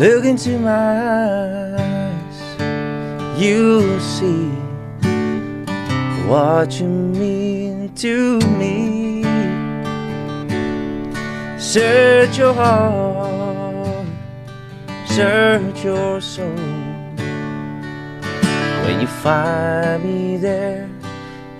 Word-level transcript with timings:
Look 0.00 0.24
into 0.24 0.58
my 0.58 1.76
eyes, 1.76 3.38
you'll 3.38 4.00
see 4.00 4.48
what 6.26 6.80
you 6.80 6.88
mean 6.88 7.94
to 7.96 8.38
me. 8.56 9.22
Search 11.58 12.38
your 12.38 12.54
heart, 12.54 14.06
search 15.06 15.84
your 15.84 16.22
soul. 16.22 16.56
When 18.86 19.02
you 19.02 19.06
find 19.06 20.02
me 20.02 20.38
there, 20.38 20.88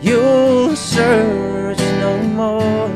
you'll 0.01 0.75
search 0.77 1.79
no 2.01 2.16
more. 2.23 2.88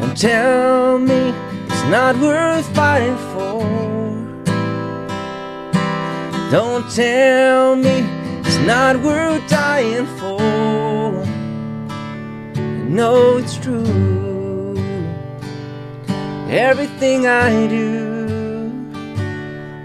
Don't 0.00 0.16
tell 0.16 0.98
me 0.98 1.34
it's 1.66 1.84
not 1.90 2.16
worth 2.16 2.66
fighting 2.74 3.18
for. 3.34 3.91
Don't 6.52 6.86
tell 6.90 7.76
me 7.76 8.04
it's 8.44 8.58
not 8.58 9.00
worth 9.00 9.48
dying 9.48 10.04
for. 10.18 10.38
I 12.54 12.60
know 12.90 13.38
it's 13.38 13.56
true. 13.56 14.76
Everything 16.50 17.26
I 17.26 17.66
do, 17.68 18.70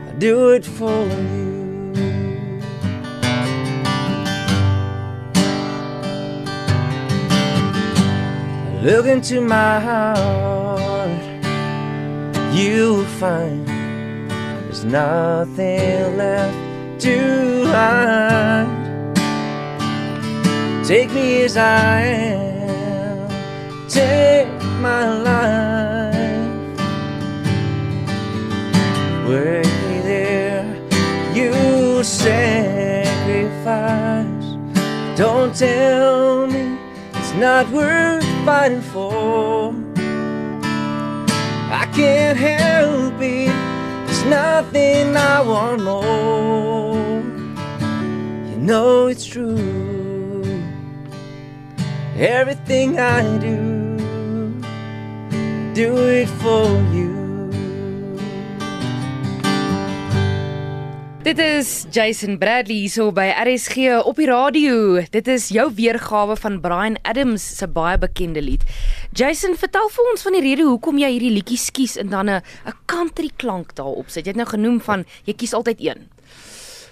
I 0.10 0.12
do 0.18 0.50
it 0.50 0.66
for 0.66 1.06
you. 1.08 2.60
Look 8.81 9.06
into 9.06 9.40
my 9.40 9.80
heart, 9.80 11.24
you'll 12.54 13.06
find 13.22 13.77
there's 14.78 14.94
nothing 14.94 16.17
left 16.17 17.02
to 17.02 17.66
hide. 17.66 18.67
Take 20.86 21.11
me 21.11 21.42
as 21.44 21.58
I 21.58 22.02
am, 22.02 23.28
take 23.89 24.47
my 24.80 25.09
life. 25.23 26.16
Way 29.28 29.64
there, 30.03 30.66
you 31.34 32.03
sacrifice. 32.03 32.38
Don't 35.17 35.56
tell 35.56 36.45
me 36.47 36.78
it's 37.16 37.34
not 37.34 37.67
worth 37.72 38.23
fighting 38.45 38.81
for. 38.81 39.73
I 41.69 41.86
can't 41.94 42.38
help 42.38 43.19
it. 43.22 43.67
Nothing 44.30 45.16
I 45.16 45.42
want 45.42 45.83
more. 45.83 47.22
You 48.50 48.58
know 48.58 49.08
it's 49.08 49.25
true. 49.25 49.58
Everything 52.17 53.00
I 53.00 53.22
do, 53.38 53.97
do 55.73 55.95
it 56.09 56.28
for 56.28 56.67
you. 56.94 57.27
Dit 61.28 61.42
is 61.44 61.70
Jason 61.92 62.38
Bradley 62.39 62.78
hierso 62.86 63.09
by 63.11 63.25
RSG 63.36 63.97
op 64.08 64.16
die 64.16 64.30
radio. 64.30 65.02
Dit 65.11 65.28
is 65.28 65.50
jou 65.52 65.66
weergawe 65.75 66.38
van 66.39 66.53
Brian 66.64 66.95
Adams 67.03 67.44
se 67.57 67.68
baie 67.68 67.97
bekende 68.00 68.40
lied. 68.40 68.62
Jason, 69.12 69.57
vertel 69.59 69.90
vir 69.91 70.07
ons 70.13 70.24
van 70.24 70.38
die 70.38 70.41
rede 70.46 70.63
hoekom 70.69 71.02
jy 71.02 71.09
hierdie 71.18 71.34
liedjie 71.35 71.57
skies 71.59 71.97
en 72.00 72.13
dan 72.16 72.29
'n 72.29 72.40
'n 72.40 72.78
country 72.85 73.28
klank 73.35 73.75
daarop 73.75 74.07
sit. 74.09 74.24
Jy 74.24 74.31
het 74.31 74.40
nou 74.40 74.47
genoem 74.47 74.79
van 74.79 75.03
jy 75.25 75.34
kies 75.34 75.53
altyd 75.53 75.81
een. 75.81 76.07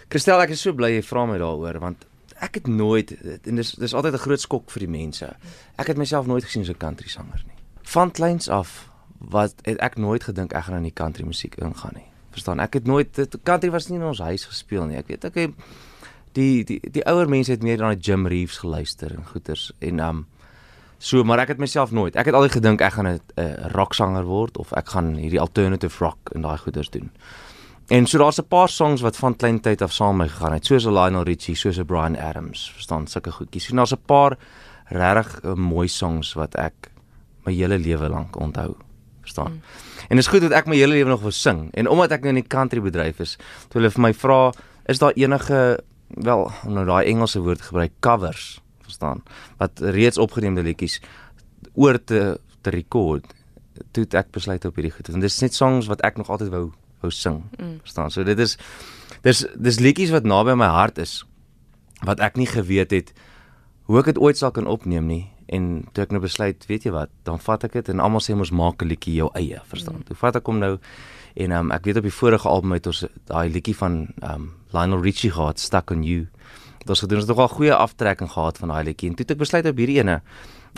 Christel, 0.10 0.42
ek 0.42 0.50
is 0.50 0.62
so 0.62 0.74
bly 0.74 0.90
jy 0.92 1.02
vra 1.02 1.26
my 1.26 1.38
daaroor 1.38 1.80
want 1.80 2.06
ek 2.42 2.56
het 2.56 2.68
nooit 2.68 3.16
en 3.48 3.56
dis 3.56 3.72
dis 3.72 3.94
altyd 3.94 4.14
'n 4.14 4.26
groot 4.28 4.42
skok 4.42 4.70
vir 4.70 4.80
die 4.80 5.00
mense. 5.00 5.36
Ek 5.78 5.88
het 5.88 5.98
myself 5.98 6.26
nooit 6.26 6.44
gesien 6.44 6.62
as 6.62 6.70
'n 6.70 6.78
country 6.78 7.08
sanger 7.08 7.42
nie. 7.48 7.56
Van 7.84 8.12
kleins 8.12 8.50
af 8.50 8.90
wat 9.18 9.54
het 9.64 9.78
ek 9.80 9.96
nooit 9.96 10.24
gedink 10.24 10.54
ek 10.54 10.64
gaan 10.64 10.76
in 10.76 10.84
die 10.84 10.94
country 10.94 11.24
musiek 11.24 11.56
ingaan 11.56 11.94
nie. 11.96 12.15
Verstaan? 12.36 12.60
Ek 12.60 12.74
het 12.80 12.88
nooit 12.90 13.10
country 13.48 13.72
was 13.72 13.88
nie 13.90 14.00
in 14.00 14.08
ons 14.12 14.20
huis 14.20 14.46
gespeel 14.46 14.86
nie. 14.90 15.00
Ek 15.00 15.08
weet 15.12 15.28
ek 15.32 15.40
het 15.40 15.54
die 16.36 16.64
die 16.68 16.80
die 16.92 17.04
ouer 17.08 17.30
mense 17.32 17.54
het 17.54 17.64
meer 17.64 17.80
na 17.80 17.94
Jim 17.96 18.28
Reeves 18.28 18.60
geluister 18.64 19.14
en 19.16 19.24
goeters 19.32 19.72
en 19.80 20.04
um 20.04 20.26
so 21.00 21.24
maar 21.24 21.40
ek 21.44 21.56
het 21.56 21.64
myself 21.64 21.92
nooit. 21.96 22.16
Ek 22.16 22.28
het 22.28 22.36
altyd 22.36 22.58
gedink 22.60 22.82
ek 22.82 22.94
gaan 22.98 23.08
'n 23.08 23.20
uh, 23.40 23.72
rocksanger 23.72 24.26
word 24.26 24.58
of 24.58 24.74
ek 24.74 24.90
gaan 24.96 25.16
hierdie 25.16 25.40
alternative 25.40 26.04
rock 26.04 26.32
en 26.36 26.42
daai 26.42 26.58
goeters 26.58 26.90
doen. 26.90 27.12
En 27.88 28.08
so 28.08 28.18
daar's 28.18 28.40
'n 28.40 28.48
paar 28.48 28.70
songs 28.70 29.02
wat 29.02 29.18
van 29.18 29.36
klein 29.36 29.60
tyd 29.60 29.82
af 29.82 29.94
saam 29.94 30.18
my 30.18 30.28
gegaan 30.28 30.54
het, 30.54 30.66
soos 30.66 30.86
Lionel 30.86 31.24
Richie, 31.24 31.56
soos 31.56 31.80
Brian 31.86 32.18
Adams, 32.18 32.72
verstaan 32.72 33.08
sulke 33.08 33.32
goedjies. 33.32 33.70
En 33.70 33.76
daar's 33.76 33.94
'n 33.94 34.06
paar 34.06 34.38
regtig 34.86 35.44
uh, 35.44 35.54
mooi 35.54 35.88
songs 35.88 36.34
wat 36.34 36.56
ek 36.56 36.92
my 37.46 37.54
hele 37.54 37.78
lewe 37.78 38.10
lank 38.10 38.36
onthou, 38.36 38.76
verstaan. 39.26 39.58
Mm. 39.58 40.06
En 40.06 40.20
dit 40.20 40.24
is 40.26 40.32
goed 40.32 40.46
dat 40.46 40.56
ek 40.56 40.70
my 40.70 40.78
hele 40.78 40.94
lewe 40.94 41.10
nog 41.10 41.26
wil 41.26 41.34
sing. 41.36 41.68
En 41.74 41.90
omdat 41.92 42.16
ek 42.18 42.26
nou 42.26 42.36
in 42.36 42.42
die 42.44 42.50
country 42.52 42.84
bedryf 42.84 43.20
is, 43.26 43.36
toe 43.70 43.82
hulle 43.82 43.92
vir 43.94 44.06
my 44.06 44.14
vra, 44.14 44.40
is 44.92 45.02
daar 45.02 45.18
enige 45.18 45.62
wel, 46.22 46.46
nou 46.70 46.86
daai 46.86 47.10
Engelse 47.10 47.42
woord 47.42 47.66
gebruik 47.66 47.96
covers, 48.06 48.60
verstaan, 48.86 49.24
wat 49.62 49.82
reeds 49.98 50.22
opgeneemde 50.22 50.64
liedjies 50.66 51.02
oor 51.74 51.98
te 51.98 52.38
te 52.66 52.74
rekord. 52.74 53.26
Toe 53.94 54.06
ek 54.18 54.32
besluit 54.34 54.64
op 54.66 54.78
hierdie 54.78 54.94
goed. 54.96 55.12
En 55.14 55.22
dis 55.22 55.42
net 55.44 55.54
songs 55.54 55.90
wat 55.92 56.02
ek 56.08 56.18
nog 56.18 56.32
altyd 56.34 56.50
wou 56.54 56.70
wou 57.04 57.12
sing. 57.14 57.44
Mm. 57.60 57.78
Verstaan? 57.86 58.14
So 58.14 58.26
dit 58.26 58.40
is 58.42 58.56
dis 59.26 59.46
dis 59.58 59.80
liedjies 59.82 60.14
wat 60.14 60.26
naby 60.26 60.56
my 60.58 60.70
hart 60.70 61.02
is 61.02 61.24
wat 62.06 62.22
ek 62.22 62.38
nie 62.38 62.48
geweet 62.50 62.94
het 62.94 63.14
hoe 63.90 64.00
ek 64.02 64.14
dit 64.14 64.22
ooit 64.22 64.38
sal 64.38 64.54
kan 64.54 64.68
opneem 64.70 65.08
nie 65.10 65.24
en 65.46 65.86
toe 65.94 66.04
ek 66.04 66.12
nou 66.12 66.22
besluit, 66.22 66.66
weet 66.68 66.88
jy 66.88 66.92
wat, 66.92 67.12
dan 67.24 67.40
vat 67.40 67.64
ek 67.68 67.74
dit 67.78 67.90
en 67.94 68.00
almal 68.00 68.24
sê 68.24 68.36
mos 68.36 68.52
maak 68.52 68.82
'n 68.82 68.88
liedjie 68.88 69.16
jou 69.16 69.30
eie, 69.34 69.62
verstaan? 69.70 70.02
Mm. 70.02 70.04
Toe 70.10 70.16
vat 70.16 70.36
ek 70.36 70.46
hom 70.46 70.60
nou 70.60 70.80
en 71.36 71.52
um, 71.52 71.72
ek 71.72 71.86
weet 71.86 71.98
op 71.98 72.04
die 72.04 72.20
vorige 72.20 72.48
album 72.50 72.72
het 72.72 72.88
ons 72.88 73.06
daai 73.28 73.50
liedjie 73.50 73.76
van 73.76 74.08
um, 74.24 74.54
Lionel 74.72 75.02
Richie 75.02 75.32
gehad, 75.32 75.60
Stuck 75.60 75.92
on 75.92 76.04
You. 76.04 76.28
Dit 76.80 76.88
was 76.88 77.00
gedoen, 77.00 77.18
ons 77.18 77.28
het 77.28 77.36
nogal 77.36 77.50
goeie 77.56 77.74
aftrekking 77.74 78.32
gehad 78.32 78.58
van 78.58 78.70
daai 78.70 78.84
liedjie 78.84 79.10
en 79.10 79.16
toe 79.16 79.26
het 79.26 79.32
ek 79.32 79.44
besluit 79.44 79.66
op 79.66 79.78
hierdie 79.78 80.00
ene 80.00 80.22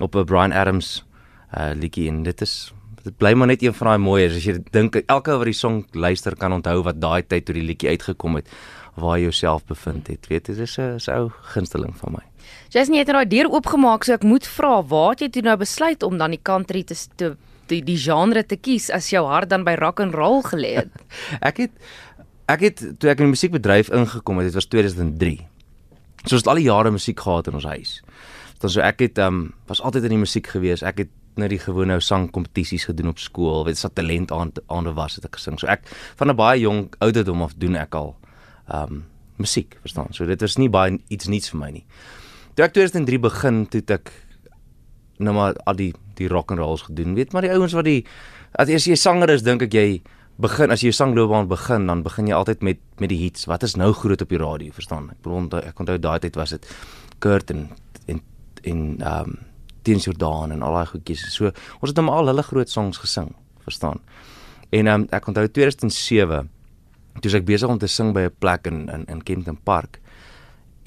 op 0.02 0.16
'n 0.16 0.26
Brian 0.26 0.52
Adams 0.52 1.06
uh 1.56 1.72
liedjie 1.74 2.08
en 2.08 2.24
dit 2.24 2.42
is 2.42 2.74
dit 3.04 3.18
bly 3.18 3.34
maar 3.34 3.48
net 3.48 3.64
een 3.64 3.74
van 3.74 3.88
daai 3.88 4.04
mooies 4.04 4.36
as 4.36 4.46
jy 4.48 4.58
dink 4.76 4.98
elke 5.08 5.38
wat 5.38 5.48
die 5.48 5.56
song 5.56 5.86
luister 5.94 6.36
kan 6.36 6.54
onthou 6.54 6.82
wat 6.84 7.00
daai 7.00 7.24
tyd 7.24 7.46
toe 7.48 7.56
die 7.56 7.68
liedjie 7.70 7.94
uitgekom 7.96 8.36
het 8.36 8.50
waar 8.98 9.18
jy 9.18 9.30
jouself 9.30 9.66
bevind 9.70 10.10
het 10.12 10.28
weet 10.28 10.50
dit 10.52 10.60
is 10.60 10.78
'n 10.78 11.12
ou 11.12 11.30
gunsteling 11.54 11.96
van 11.96 12.18
my 12.18 12.24
Jason 12.74 12.96
jy 12.96 13.04
het 13.04 13.12
nou 13.14 13.26
deur 13.26 13.52
oopgemaak 13.52 14.04
so 14.04 14.14
ek 14.14 14.24
moet 14.28 14.48
vra 14.58 14.82
waar 14.84 15.16
het 15.16 15.22
jy 15.26 15.30
toe 15.30 15.46
nou 15.48 15.58
besluit 15.58 16.04
om 16.04 16.18
dan 16.18 16.36
die 16.36 16.42
country 16.44 16.84
te, 16.84 16.98
te 17.16 17.36
die, 17.68 17.82
die 17.84 17.98
genre 18.00 18.44
te 18.44 18.56
kies 18.56 18.90
as 18.94 19.10
jou 19.12 19.26
hart 19.28 19.50
dan 19.50 19.66
by 19.68 19.76
rock 19.80 20.00
and 20.00 20.16
roll 20.16 20.42
gelê 20.44 20.78
het 20.82 20.92
ek 21.50 21.66
het 21.66 21.72
ek 22.48 22.66
het 22.70 22.84
toe 23.00 23.12
ek 23.12 23.20
in 23.20 23.30
die 23.30 23.36
musiekbedryf 23.36 23.92
ingekom 23.92 24.42
het 24.42 24.52
dit 24.52 24.58
was 24.58 24.70
2003 24.72 25.38
soos 26.28 26.48
al 26.48 26.60
die 26.60 26.68
jare 26.68 26.92
musiek 26.92 27.20
gehad 27.20 27.48
in 27.48 27.60
ons 27.60 27.68
huis 27.68 28.02
dan 28.62 28.74
so 28.74 28.82
ek 28.82 29.04
het 29.04 29.22
um 29.24 29.52
was 29.68 29.84
altyd 29.84 30.08
in 30.08 30.18
die 30.18 30.26
musiek 30.26 30.48
gewees 30.56 30.84
ek 30.84 31.06
het 31.06 31.14
net 31.38 31.54
die 31.54 31.62
gewone 31.62 32.00
sangkompetisies 32.02 32.88
gedoen 32.90 33.12
op 33.14 33.22
skool, 33.22 33.66
weet 33.68 33.80
jy, 33.82 33.92
talent 33.94 34.34
aan 34.34 34.54
aande 34.74 34.94
was 34.98 35.18
het 35.18 35.28
ek 35.30 35.38
gesing. 35.38 35.60
So 35.62 35.70
ek 35.70 35.86
van 36.18 36.30
'n 36.30 36.36
baie 36.36 36.60
jong 36.62 36.94
ouderdom 37.00 37.42
af 37.42 37.54
doen 37.56 37.76
ek 37.76 37.96
al 37.96 38.16
ehm 38.68 38.94
um, 38.94 39.06
musiek, 39.38 39.78
verstaan? 39.82 40.14
So 40.14 40.26
dit 40.26 40.42
was 40.42 40.58
nie 40.58 40.70
baie 40.70 41.00
iets 41.10 41.28
niets 41.28 41.50
vir 41.50 41.60
my 41.60 41.70
nie. 41.72 41.86
Toe 42.58 42.66
ek 42.66 42.74
2003 42.74 43.20
begin, 43.22 43.58
toe 43.70 43.84
ek 43.94 44.10
nou 45.22 45.34
maar 45.38 45.58
al 45.70 45.78
die 45.78 45.92
die 46.18 46.26
rock 46.32 46.50
and 46.50 46.58
rolls 46.58 46.88
gedoen. 46.88 47.14
Weet 47.14 47.34
maar 47.34 47.46
die 47.46 47.52
ouens 47.54 47.76
wat 47.78 47.86
die 47.86 48.00
as 48.58 48.70
jy 48.88 48.94
'n 48.94 48.98
sanger 48.98 49.30
is, 49.30 49.44
dink 49.46 49.62
ek 49.62 49.74
jy 49.74 50.02
begin 50.42 50.72
as 50.72 50.82
jy 50.82 50.90
jou 50.90 50.98
sangloopbaan 50.98 51.48
begin, 51.48 51.86
dan 51.86 52.02
begin 52.02 52.26
jy 52.26 52.34
altyd 52.34 52.64
met 52.64 52.80
met 52.98 53.10
die 53.10 53.22
hits. 53.22 53.46
Wat 53.46 53.62
is 53.62 53.76
nou 53.76 53.94
groot 53.94 54.22
op 54.22 54.30
die 54.30 54.42
radio, 54.42 54.72
verstaan? 54.72 55.12
Ek 55.12 55.22
bedoel 55.22 55.62
ek 55.70 55.80
onthou 55.80 55.98
daai 55.98 56.20
tyd 56.20 56.36
was 56.36 56.50
dit 56.50 56.66
Kurt 57.20 57.52
en 57.52 57.70
en 58.08 58.22
en 58.64 59.02
ehm 59.02 59.30
um, 59.30 59.38
teens 59.84 60.06
Jordaan 60.06 60.52
en 60.52 60.64
al 60.64 60.74
daai 60.74 60.86
goedjies. 60.86 61.30
So 61.30 61.52
ons 61.82 61.90
het 61.90 61.98
hom 61.98 62.10
al 62.10 62.26
hulle 62.26 62.44
groot 62.44 62.70
songs 62.70 62.98
gesing, 62.98 63.36
verstaan. 63.62 64.02
En 64.72 64.88
um, 64.88 65.08
ek 65.12 65.28
onthou 65.28 65.48
2007 65.48 66.50
toe 67.22 67.32
ek 67.38 67.46
besig 67.46 67.70
om 67.70 67.78
te 67.78 67.88
sing 67.88 68.14
by 68.14 68.22
'n 68.22 68.36
plek 68.40 68.66
in 68.66 68.90
in 68.90 69.06
in 69.06 69.22
Kenton 69.22 69.58
Park 69.64 70.02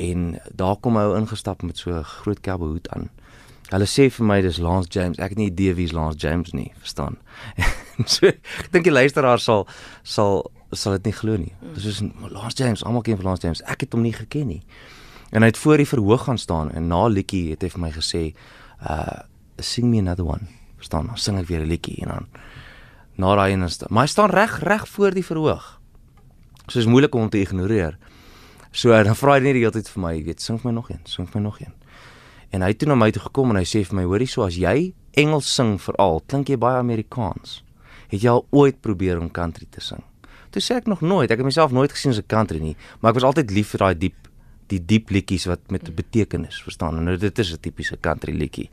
en 0.00 0.38
daar 0.56 0.76
kom 0.80 0.96
hy 0.96 1.06
ingestap 1.18 1.62
met 1.62 1.78
so 1.78 1.92
'n 1.92 2.04
groot 2.04 2.40
cowboy 2.40 2.68
hoed 2.68 2.88
aan. 2.88 3.10
Hulle 3.70 3.86
sê 3.86 4.10
vir 4.10 4.26
my 4.26 4.40
dis 4.42 4.58
Lance 4.58 4.88
James. 4.90 5.18
Ek 5.18 5.30
het 5.30 5.38
nie 5.38 5.46
idee 5.46 5.74
wie 5.74 5.84
is 5.86 5.92
Lance 5.92 6.18
James 6.18 6.50
nie, 6.52 6.72
verstaan. 6.78 7.18
so 8.14 8.26
ek 8.26 8.70
dink 8.72 8.84
die 8.84 8.92
luisteraar 8.92 9.38
sal 9.38 9.66
sal 10.02 10.50
sal 10.72 10.92
dit 10.98 11.04
nie 11.04 11.14
glo 11.14 11.36
nie. 11.36 11.52
Dis 11.74 11.82
soos 11.82 12.02
Lance 12.30 12.56
James, 12.58 12.82
almal 12.84 13.02
ken 13.02 13.16
vir 13.16 13.24
Lance 13.24 13.42
James. 13.42 13.62
Ek 13.62 13.80
het 13.80 13.92
hom 13.92 14.02
nie 14.02 14.14
geken 14.14 14.46
nie. 14.46 14.62
En 15.30 15.42
hy 15.42 15.52
het 15.52 15.58
voor 15.58 15.76
die 15.76 15.86
verhoog 15.86 16.24
gaan 16.26 16.38
staan 16.38 16.72
en 16.74 16.88
na 16.90 17.06
liedjie 17.06 17.50
het 17.50 17.62
hy 17.62 17.70
vir 17.70 17.80
my 17.80 17.92
gesê, 17.94 18.34
uh 18.82 19.26
sing 19.60 19.90
me 19.90 19.98
another 20.00 20.24
one. 20.24 20.48
Verstaan? 20.80 21.06
Dan 21.06 21.18
sing 21.20 21.38
ek 21.38 21.46
weer 21.46 21.60
'n 21.60 21.68
liedjie 21.68 22.02
en 22.02 22.08
dan 22.08 22.26
na 23.20 23.34
daai 23.36 23.52
een 23.52 23.62
is 23.62 23.78
maar 23.88 24.06
hy 24.06 24.08
staan 24.08 24.30
reg 24.30 24.62
reg 24.64 24.88
voor 24.88 25.14
die 25.14 25.24
verhoog. 25.24 25.80
So 26.66 26.78
is 26.78 26.86
moeilik 26.86 27.14
om 27.14 27.20
hom 27.20 27.30
te 27.30 27.40
ignoreer. 27.40 27.98
So 28.72 28.94
dan 29.04 29.16
vra 29.18 29.34
hy 29.34 29.40
net 29.40 29.54
die 29.54 29.64
hele 29.64 29.74
tyd 29.74 29.88
vir 29.88 30.02
my, 30.02 30.14
jy 30.14 30.24
weet, 30.24 30.40
sing 30.40 30.58
vir 30.58 30.70
my 30.70 30.74
nog 30.76 30.90
een, 30.90 31.00
sing 31.04 31.26
vir 31.26 31.40
my 31.40 31.44
nog 31.48 31.60
een. 31.60 31.74
En 32.50 32.62
hy 32.62 32.68
het 32.72 32.78
toe 32.78 32.88
na 32.88 32.94
my 32.98 33.10
toe 33.10 33.22
gekom 33.22 33.50
en 33.50 33.56
hy 33.56 33.66
sê 33.66 33.82
vir 33.86 33.96
my, 33.98 34.04
hoorie, 34.06 34.28
so 34.30 34.42
as 34.46 34.58
jy 34.58 34.92
Engels 35.18 35.48
sing 35.50 35.74
veral, 35.82 36.20
klink 36.30 36.52
jy 36.52 36.56
baie 36.60 36.78
Amerikaans. 36.78 37.64
Het 38.12 38.22
jy 38.22 38.30
al 38.30 38.44
ooit 38.54 38.78
probeer 38.82 39.18
om 39.18 39.30
country 39.30 39.66
te 39.70 39.82
sing? 39.82 40.02
Toe 40.54 40.62
sê 40.62 40.78
ek 40.78 40.86
nog 40.90 41.02
nooit, 41.02 41.30
ek 41.30 41.42
het 41.42 41.46
myself 41.46 41.74
nooit 41.74 41.90
gesien 41.94 42.14
as 42.14 42.18
'n 42.18 42.26
country 42.26 42.58
nie, 42.58 42.76
maar 43.00 43.10
ek 43.10 43.18
was 43.18 43.26
altyd 43.26 43.50
lief 43.50 43.70
vir 43.74 43.78
daai 43.78 43.94
diep 43.98 44.28
die 44.70 44.78
diep 44.78 45.10
liedjies 45.10 45.46
wat 45.46 45.70
met 45.70 45.88
'n 45.88 45.94
betekenis, 45.94 46.62
verstaan? 46.62 46.96
En 46.98 47.04
nou 47.04 47.16
dit 47.16 47.38
is 47.38 47.52
'n 47.52 47.60
tipiese 47.60 47.98
country 48.00 48.32
liedjie. 48.32 48.70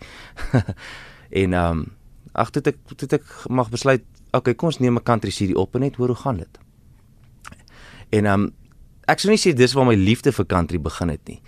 en 1.42 1.54
ehm 1.54 1.72
um, 1.72 1.86
ag 2.34 2.50
toe 2.52 2.62
ek 2.62 2.78
toe 2.96 3.10
ek 3.10 3.26
mag 3.50 3.70
besluit, 3.70 4.04
okay, 4.32 4.54
kom 4.54 4.68
ons 4.68 4.80
neem 4.80 4.96
'n 4.96 5.04
country 5.04 5.32
CD 5.32 5.56
op 5.56 5.76
en 5.76 5.82
net 5.82 5.96
hoor 5.96 6.08
hoe 6.08 6.16
gaan 6.16 6.38
dit. 6.38 6.60
En 8.10 8.26
ehm 8.26 8.42
um, 8.42 8.54
ek 9.08 9.20
sou 9.20 9.32
nie 9.32 9.40
sê 9.40 9.54
dis 9.56 9.74
waar 9.74 9.88
my 9.88 9.96
liefde 9.96 10.32
vir 10.32 10.46
country 10.46 10.80
begin 10.80 11.10
het 11.10 11.24
nie. 11.28 11.42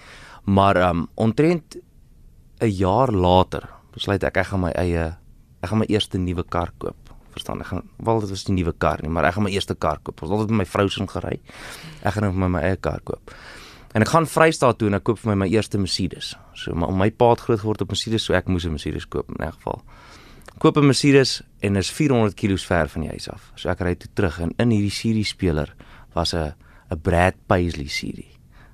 Maar 0.45 0.75
ehm 0.75 1.03
um, 1.03 1.07
omtrent 1.15 1.77
'n 2.59 2.71
jaar 2.71 3.11
later 3.11 3.69
besluit 3.93 4.23
ek 4.23 4.37
ek 4.37 4.47
gaan 4.47 4.61
my 4.61 4.71
eie 4.71 5.15
ek 5.61 5.69
gaan 5.69 5.79
my 5.79 5.87
eerste 5.89 6.17
nuwe 6.17 6.43
kar 6.43 6.71
koop. 6.77 6.97
Verstaan? 7.31 7.61
Ek 7.61 7.67
gaan 7.67 7.83
wel 7.97 8.19
dit 8.19 8.29
was 8.29 8.47
nie 8.47 8.55
'n 8.55 8.59
nuwe 8.59 8.73
kar 8.77 8.99
nie, 9.01 9.09
maar 9.09 9.25
ek 9.25 9.33
gaan 9.33 9.43
my 9.43 9.51
eerste 9.51 9.75
kar 9.75 9.99
koop. 10.03 10.21
Ons 10.21 10.31
het 10.31 10.39
altyd 10.39 10.49
met 10.49 10.57
my 10.57 10.65
vrou 10.65 10.89
se 10.89 11.07
gery. 11.07 11.39
Ek 12.03 12.13
gaan 12.13 12.23
nou 12.23 12.33
my, 12.33 12.47
my 12.47 12.61
eie 12.61 12.77
kar 12.77 13.01
koop. 13.03 13.31
En 13.93 14.01
ek 14.01 14.07
gaan 14.07 14.27
Vrystaat 14.27 14.77
toe 14.77 14.87
en 14.87 14.93
ek 14.93 15.03
koop 15.03 15.19
vir 15.19 15.31
my 15.31 15.45
my 15.45 15.49
eerste 15.49 15.77
Mercedes. 15.77 16.35
So 16.53 16.73
my, 16.73 16.87
my 16.91 17.09
pa 17.11 17.29
het 17.29 17.39
groot 17.39 17.59
geword 17.59 17.81
op 17.81 17.89
Mercedes, 17.89 18.23
so 18.23 18.33
ek 18.33 18.47
moes 18.47 18.65
'n 18.65 18.71
Mercedes 18.71 19.05
koop 19.07 19.29
in 19.29 19.45
'n 19.45 19.51
geval. 19.51 19.81
Koop 20.59 20.77
'n 20.77 20.85
Mercedes 20.85 21.41
en 21.61 21.75
is 21.75 21.91
400 21.91 22.35
km 22.35 22.57
ver 22.57 22.87
van 22.89 23.01
die 23.01 23.09
huis 23.09 23.29
af. 23.29 23.51
So 23.55 23.69
ek 23.69 23.79
ry 23.79 23.95
toe 23.95 24.09
terug 24.13 24.39
en 24.39 24.53
in 24.57 24.69
hierdie 24.69 24.91
CD 24.91 25.25
speler 25.25 25.75
was 26.13 26.33
'n 26.33 26.53
'n 26.89 27.01
Brad 27.01 27.35
Paisley 27.47 27.85
CD. 27.85 28.25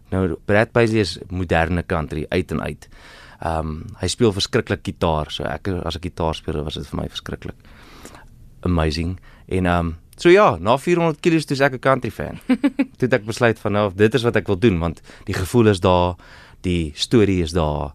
Nou 0.09 0.37
Brad 0.45 0.71
Paisley 0.71 0.99
is 0.99 1.19
moderne 1.29 1.83
country 1.85 2.25
uit 2.29 2.51
en 2.51 2.61
uit. 2.61 2.87
Ehm 3.39 3.67
um, 3.67 3.83
hy 3.99 4.07
speel 4.07 4.31
verskriklik 4.31 4.83
gitaar, 4.83 5.31
so 5.31 5.43
ek 5.43 5.67
as 5.67 5.97
'n 5.97 6.05
gitaarspeler 6.07 6.63
was 6.63 6.75
dit 6.79 6.87
vir 6.87 7.01
my 7.01 7.07
verskriklik 7.09 7.55
amazing. 8.61 9.19
En 9.47 9.65
ehm 9.65 9.85
um, 9.85 9.95
so 10.15 10.29
ja, 10.29 10.57
na 10.59 10.77
400 10.77 11.19
km 11.19 11.39
toe 11.45 11.55
is 11.55 11.59
ek 11.59 11.73
'n 11.73 11.79
country 11.79 12.11
fan. 12.11 12.39
toe 12.97 13.07
het 13.07 13.13
ek 13.13 13.25
besluit 13.25 13.59
van 13.59 13.71
nou 13.71 13.91
dit 13.95 14.13
is 14.13 14.23
wat 14.23 14.35
ek 14.35 14.47
wil 14.47 14.59
doen 14.59 14.79
want 14.79 15.01
die 15.25 15.35
gevoel 15.35 15.67
is 15.67 15.79
daar, 15.79 16.15
die 16.61 16.91
storie 16.95 17.41
is 17.43 17.51
daar. 17.51 17.93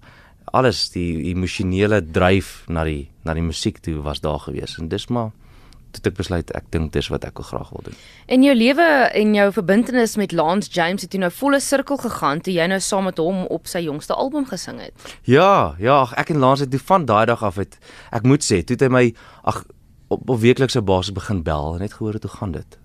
Alles 0.53 0.91
die 0.91 1.31
emosionele 1.31 2.03
dryf 2.03 2.65
na 2.69 2.85
die 2.85 3.09
na 3.25 3.35
die 3.35 3.43
musiek 3.43 3.79
toe 3.79 4.03
was 4.03 4.21
daar 4.21 4.39
gewees 4.39 4.79
en 4.79 4.89
dis 4.89 5.09
maar 5.09 5.31
het 5.97 6.07
ek 6.07 6.17
besluit 6.17 6.51
ek 6.55 6.71
dink 6.71 6.93
dis 6.93 7.09
wat 7.09 7.25
ek 7.25 7.41
wil 7.41 7.49
graag 7.49 7.71
wil 7.71 7.85
doen. 7.89 7.97
In 8.27 8.43
jou 8.43 8.55
lewe 8.55 8.89
en 9.23 9.35
jou 9.35 9.49
verbintenis 9.53 10.17
met 10.17 10.33
Lance 10.33 10.71
James 10.71 11.03
het 11.03 11.15
jy 11.15 11.21
nou 11.21 11.31
volle 11.31 11.61
sirkel 11.61 11.97
gegaan 11.97 12.41
toe 12.41 12.55
jy 12.55 12.67
nou 12.71 12.81
saam 12.81 13.05
met 13.05 13.19
hom 13.19 13.47
op 13.47 13.67
sy 13.67 13.85
jongste 13.87 14.15
album 14.15 14.47
gesing 14.47 14.81
het. 14.81 14.95
Ja, 15.25 15.75
ja, 15.79 16.05
ek 16.17 16.31
en 16.31 16.39
Lance 16.39 16.67
het 16.67 16.71
toe 16.71 16.83
van 16.93 17.05
daai 17.05 17.27
dag 17.27 17.43
af 17.43 17.57
het 17.57 17.79
ek 18.11 18.23
moet 18.23 18.45
sê, 18.45 18.63
toe 18.63 18.77
het 18.79 18.87
hy 18.87 18.93
my 18.93 19.07
ag 19.45 19.65
op, 20.11 20.29
op 20.29 20.39
weeklikse 20.41 20.83
basis 20.83 21.15
begin 21.15 21.43
bel 21.47 21.75
en 21.75 21.85
net 21.85 21.95
gehoor 21.99 22.19
hoe 22.21 22.37
gaan 22.39 22.53
dit. 22.53 22.79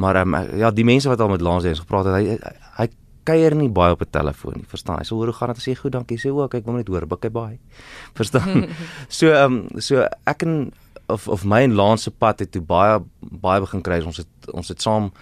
Maar 0.00 0.20
um, 0.22 0.36
ja, 0.56 0.70
die 0.70 0.84
mense 0.84 1.08
wat 1.08 1.20
al 1.20 1.28
met 1.28 1.40
Lance 1.40 1.68
eens 1.68 1.80
gepraat 1.84 2.08
het, 2.08 2.14
hy 2.14 2.36
hy, 2.36 2.56
hy 2.78 2.88
kuier 3.28 3.54
nie 3.54 3.70
baie 3.70 3.94
op 3.94 4.02
'n 4.02 4.10
telefoon 4.10 4.54
nie, 4.56 4.66
verstaan? 4.66 4.98
Hy 4.98 5.06
sê 5.06 5.14
hoor 5.14 5.30
hoe 5.30 5.34
gaan 5.34 5.52
dit? 5.52 5.62
Hy 5.62 5.72
sê 5.72 5.78
goed, 5.78 5.92
dankie. 5.92 6.18
Sê 6.18 6.30
ook 6.30 6.54
ek 6.54 6.64
wil 6.64 6.74
net 6.74 6.88
hoor, 6.88 7.06
hy 7.22 7.28
baie. 7.28 7.58
Verstaan? 8.18 8.68
so 9.08 9.30
ehm 9.30 9.52
um, 9.52 9.80
so 9.80 10.06
ek 10.26 10.42
en 10.42 10.72
of 11.12 11.28
of 11.28 11.44
my 11.44 11.62
en 11.66 11.76
Lance 11.78 12.08
se 12.08 12.10
pad 12.10 12.42
het 12.44 12.52
toe 12.54 12.62
baie 12.62 12.98
baie 13.20 13.60
begin 13.64 13.84
kry. 13.84 14.00
Ons 14.06 14.22
het 14.22 14.52
ons 14.52 14.68
het 14.72 14.82
saam 14.82 15.12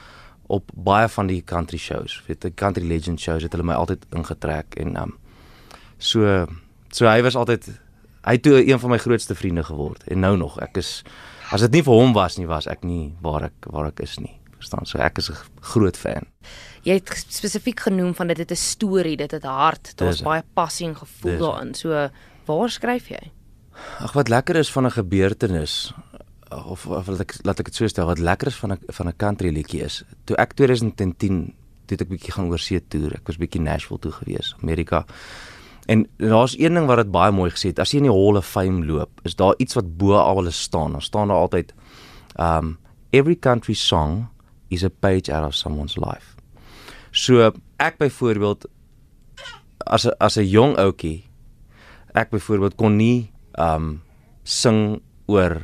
op 0.50 0.70
baie 0.74 1.08
van 1.08 1.28
die 1.30 1.42
country 1.46 1.78
shows, 1.78 2.16
weet 2.26 2.42
die 2.42 2.54
country 2.54 2.86
legend 2.86 3.20
shows 3.22 3.44
het 3.46 3.52
hulle 3.54 3.66
my 3.66 3.76
altyd 3.78 4.06
ingetrek 4.18 4.74
en 4.82 4.96
um, 4.98 5.14
so 5.98 6.46
so 6.90 7.06
hy 7.06 7.20
was 7.22 7.38
altyd 7.38 7.68
hy 8.26 8.36
toe 8.42 8.58
een 8.58 8.80
van 8.82 8.90
my 8.90 8.98
grootste 8.98 9.36
vriende 9.38 9.62
geword 9.68 10.02
en 10.10 10.24
nou 10.26 10.34
nog 10.40 10.58
ek 10.64 10.80
is 10.82 10.90
as 11.54 11.62
dit 11.66 11.78
nie 11.78 11.84
vir 11.86 12.02
hom 12.02 12.16
was 12.16 12.38
nie 12.38 12.48
was 12.50 12.66
ek 12.70 12.82
nie 12.86 13.12
waar 13.22 13.46
ek 13.50 13.70
waar 13.70 13.92
ek 13.92 14.02
is 14.06 14.18
nie 14.18 14.34
verstaan? 14.60 14.86
So 14.86 14.98
ek 14.98 15.18
is 15.18 15.30
'n 15.30 15.36
groot 15.60 15.96
fan. 15.96 16.26
Jy 16.82 16.94
het 16.94 17.24
spesifiek 17.28 17.80
genoem 17.80 18.14
van 18.14 18.26
dit 18.26 18.38
het 18.38 18.50
'n 18.50 18.56
storie 18.56 19.16
dit 19.16 19.30
het 19.30 19.44
hart 19.44 19.96
daar's 19.96 20.22
baie 20.22 20.42
passie 20.54 20.86
en 20.88 20.96
gevoel 20.96 21.38
daarin. 21.38 21.74
So 21.74 22.10
waar 22.46 22.70
skryf 22.70 23.08
jy 23.08 23.32
ag 24.00 24.12
wat 24.12 24.28
lekker 24.28 24.56
is 24.56 24.72
van 24.72 24.86
'n 24.86 24.90
gebeurtenis 24.90 25.92
of 26.50 26.86
of 26.86 27.06
laat 27.06 27.20
ek 27.20 27.34
laat 27.42 27.60
ek 27.60 27.66
dit 27.66 27.74
so 27.74 27.86
stel 27.86 28.06
wat 28.06 28.18
lekker 28.18 28.48
is 28.48 28.56
van 28.56 28.72
'n 28.72 28.78
van 28.86 29.08
'n 29.08 29.16
country 29.16 29.50
liedjie 29.50 29.82
is 29.82 30.02
toe 30.24 30.36
ek 30.36 30.54
2010 30.54 31.54
toe 31.86 31.96
ek 32.00 32.08
bietjie 32.08 32.32
gaan 32.32 32.50
oorsee 32.50 32.80
toer 32.88 33.14
ek 33.14 33.26
was 33.26 33.36
bietjie 33.36 33.60
Nashville 33.60 33.98
toe 33.98 34.12
gewees 34.12 34.54
Amerika 34.62 35.06
En 35.90 36.08
daar's 36.16 36.58
een 36.58 36.74
ding 36.74 36.86
wat 36.86 36.96
dit 36.96 37.10
baie 37.10 37.32
mooi 37.32 37.50
gesê 37.50 37.72
het. 37.72 37.78
As 37.78 37.90
jy 37.90 37.98
in 37.98 38.06
die 38.06 38.14
Hall 38.14 38.36
of 38.38 38.46
Fame 38.46 38.84
loop, 38.86 39.10
is 39.26 39.34
daar 39.34 39.54
iets 39.58 39.74
wat 39.74 39.96
bo 39.98 40.14
alles 40.14 40.60
staan. 40.60 40.92
Daar 40.92 41.02
staan 41.02 41.28
daar 41.28 41.36
altyd 41.36 41.74
um 42.36 42.78
every 43.10 43.34
country 43.34 43.74
song 43.74 44.28
is 44.68 44.84
a 44.84 44.88
page 44.88 45.32
out 45.32 45.46
of 45.46 45.54
someone's 45.54 45.96
life. 45.96 46.36
So 47.10 47.50
ek 47.76 47.98
byvoorbeeld 47.98 48.68
as 49.86 50.06
a, 50.06 50.14
as 50.18 50.36
'n 50.36 50.46
jong 50.46 50.76
ouetjie 50.78 51.24
ek 52.14 52.30
byvoorbeeld 52.30 52.74
kon 52.74 52.96
nie 52.96 53.32
um 53.60 54.00
sing 54.44 55.00
oor 55.30 55.60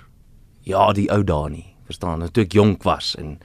ja, 0.67 0.93
die 0.93 1.09
ou 1.13 1.23
dae 1.25 1.51
nie. 1.51 1.67
Verstaan? 1.87 2.25
Toe 2.35 2.45
ek 2.45 2.55
jonk 2.59 2.85
was 2.87 3.15
en 3.19 3.37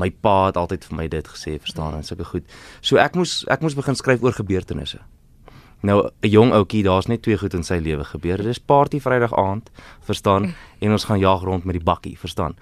my 0.00 0.08
pa 0.24 0.48
het 0.48 0.56
altyd 0.56 0.86
vir 0.88 0.96
my 0.96 1.08
dit 1.12 1.26
gesê, 1.28 1.58
verstaan? 1.60 1.98
En 1.98 2.06
sulke 2.06 2.24
goed. 2.24 2.46
So 2.80 3.00
ek 3.00 3.16
moes 3.18 3.42
ek 3.52 3.64
moes 3.64 3.76
begin 3.76 3.98
skryf 3.98 4.24
oor 4.24 4.36
gebeurtenisse. 4.36 5.02
Nou 5.82 6.08
'n 6.22 6.30
jong 6.30 6.52
ouetjie, 6.52 6.82
daar's 6.82 7.08
net 7.08 7.22
twee 7.22 7.38
goed 7.38 7.54
in 7.54 7.64
sy 7.64 7.78
lewe 7.78 8.04
gebeur. 8.04 8.36
Dit 8.36 8.46
is 8.46 8.58
party 8.58 9.00
Vrydag 9.00 9.34
aand, 9.34 9.70
verstaan? 10.00 10.54
En 10.80 10.92
ons 10.92 11.04
gaan 11.04 11.18
jag 11.18 11.42
rond 11.42 11.64
met 11.64 11.74
die 11.74 11.84
bakkie, 11.84 12.18
verstaan? 12.18 12.54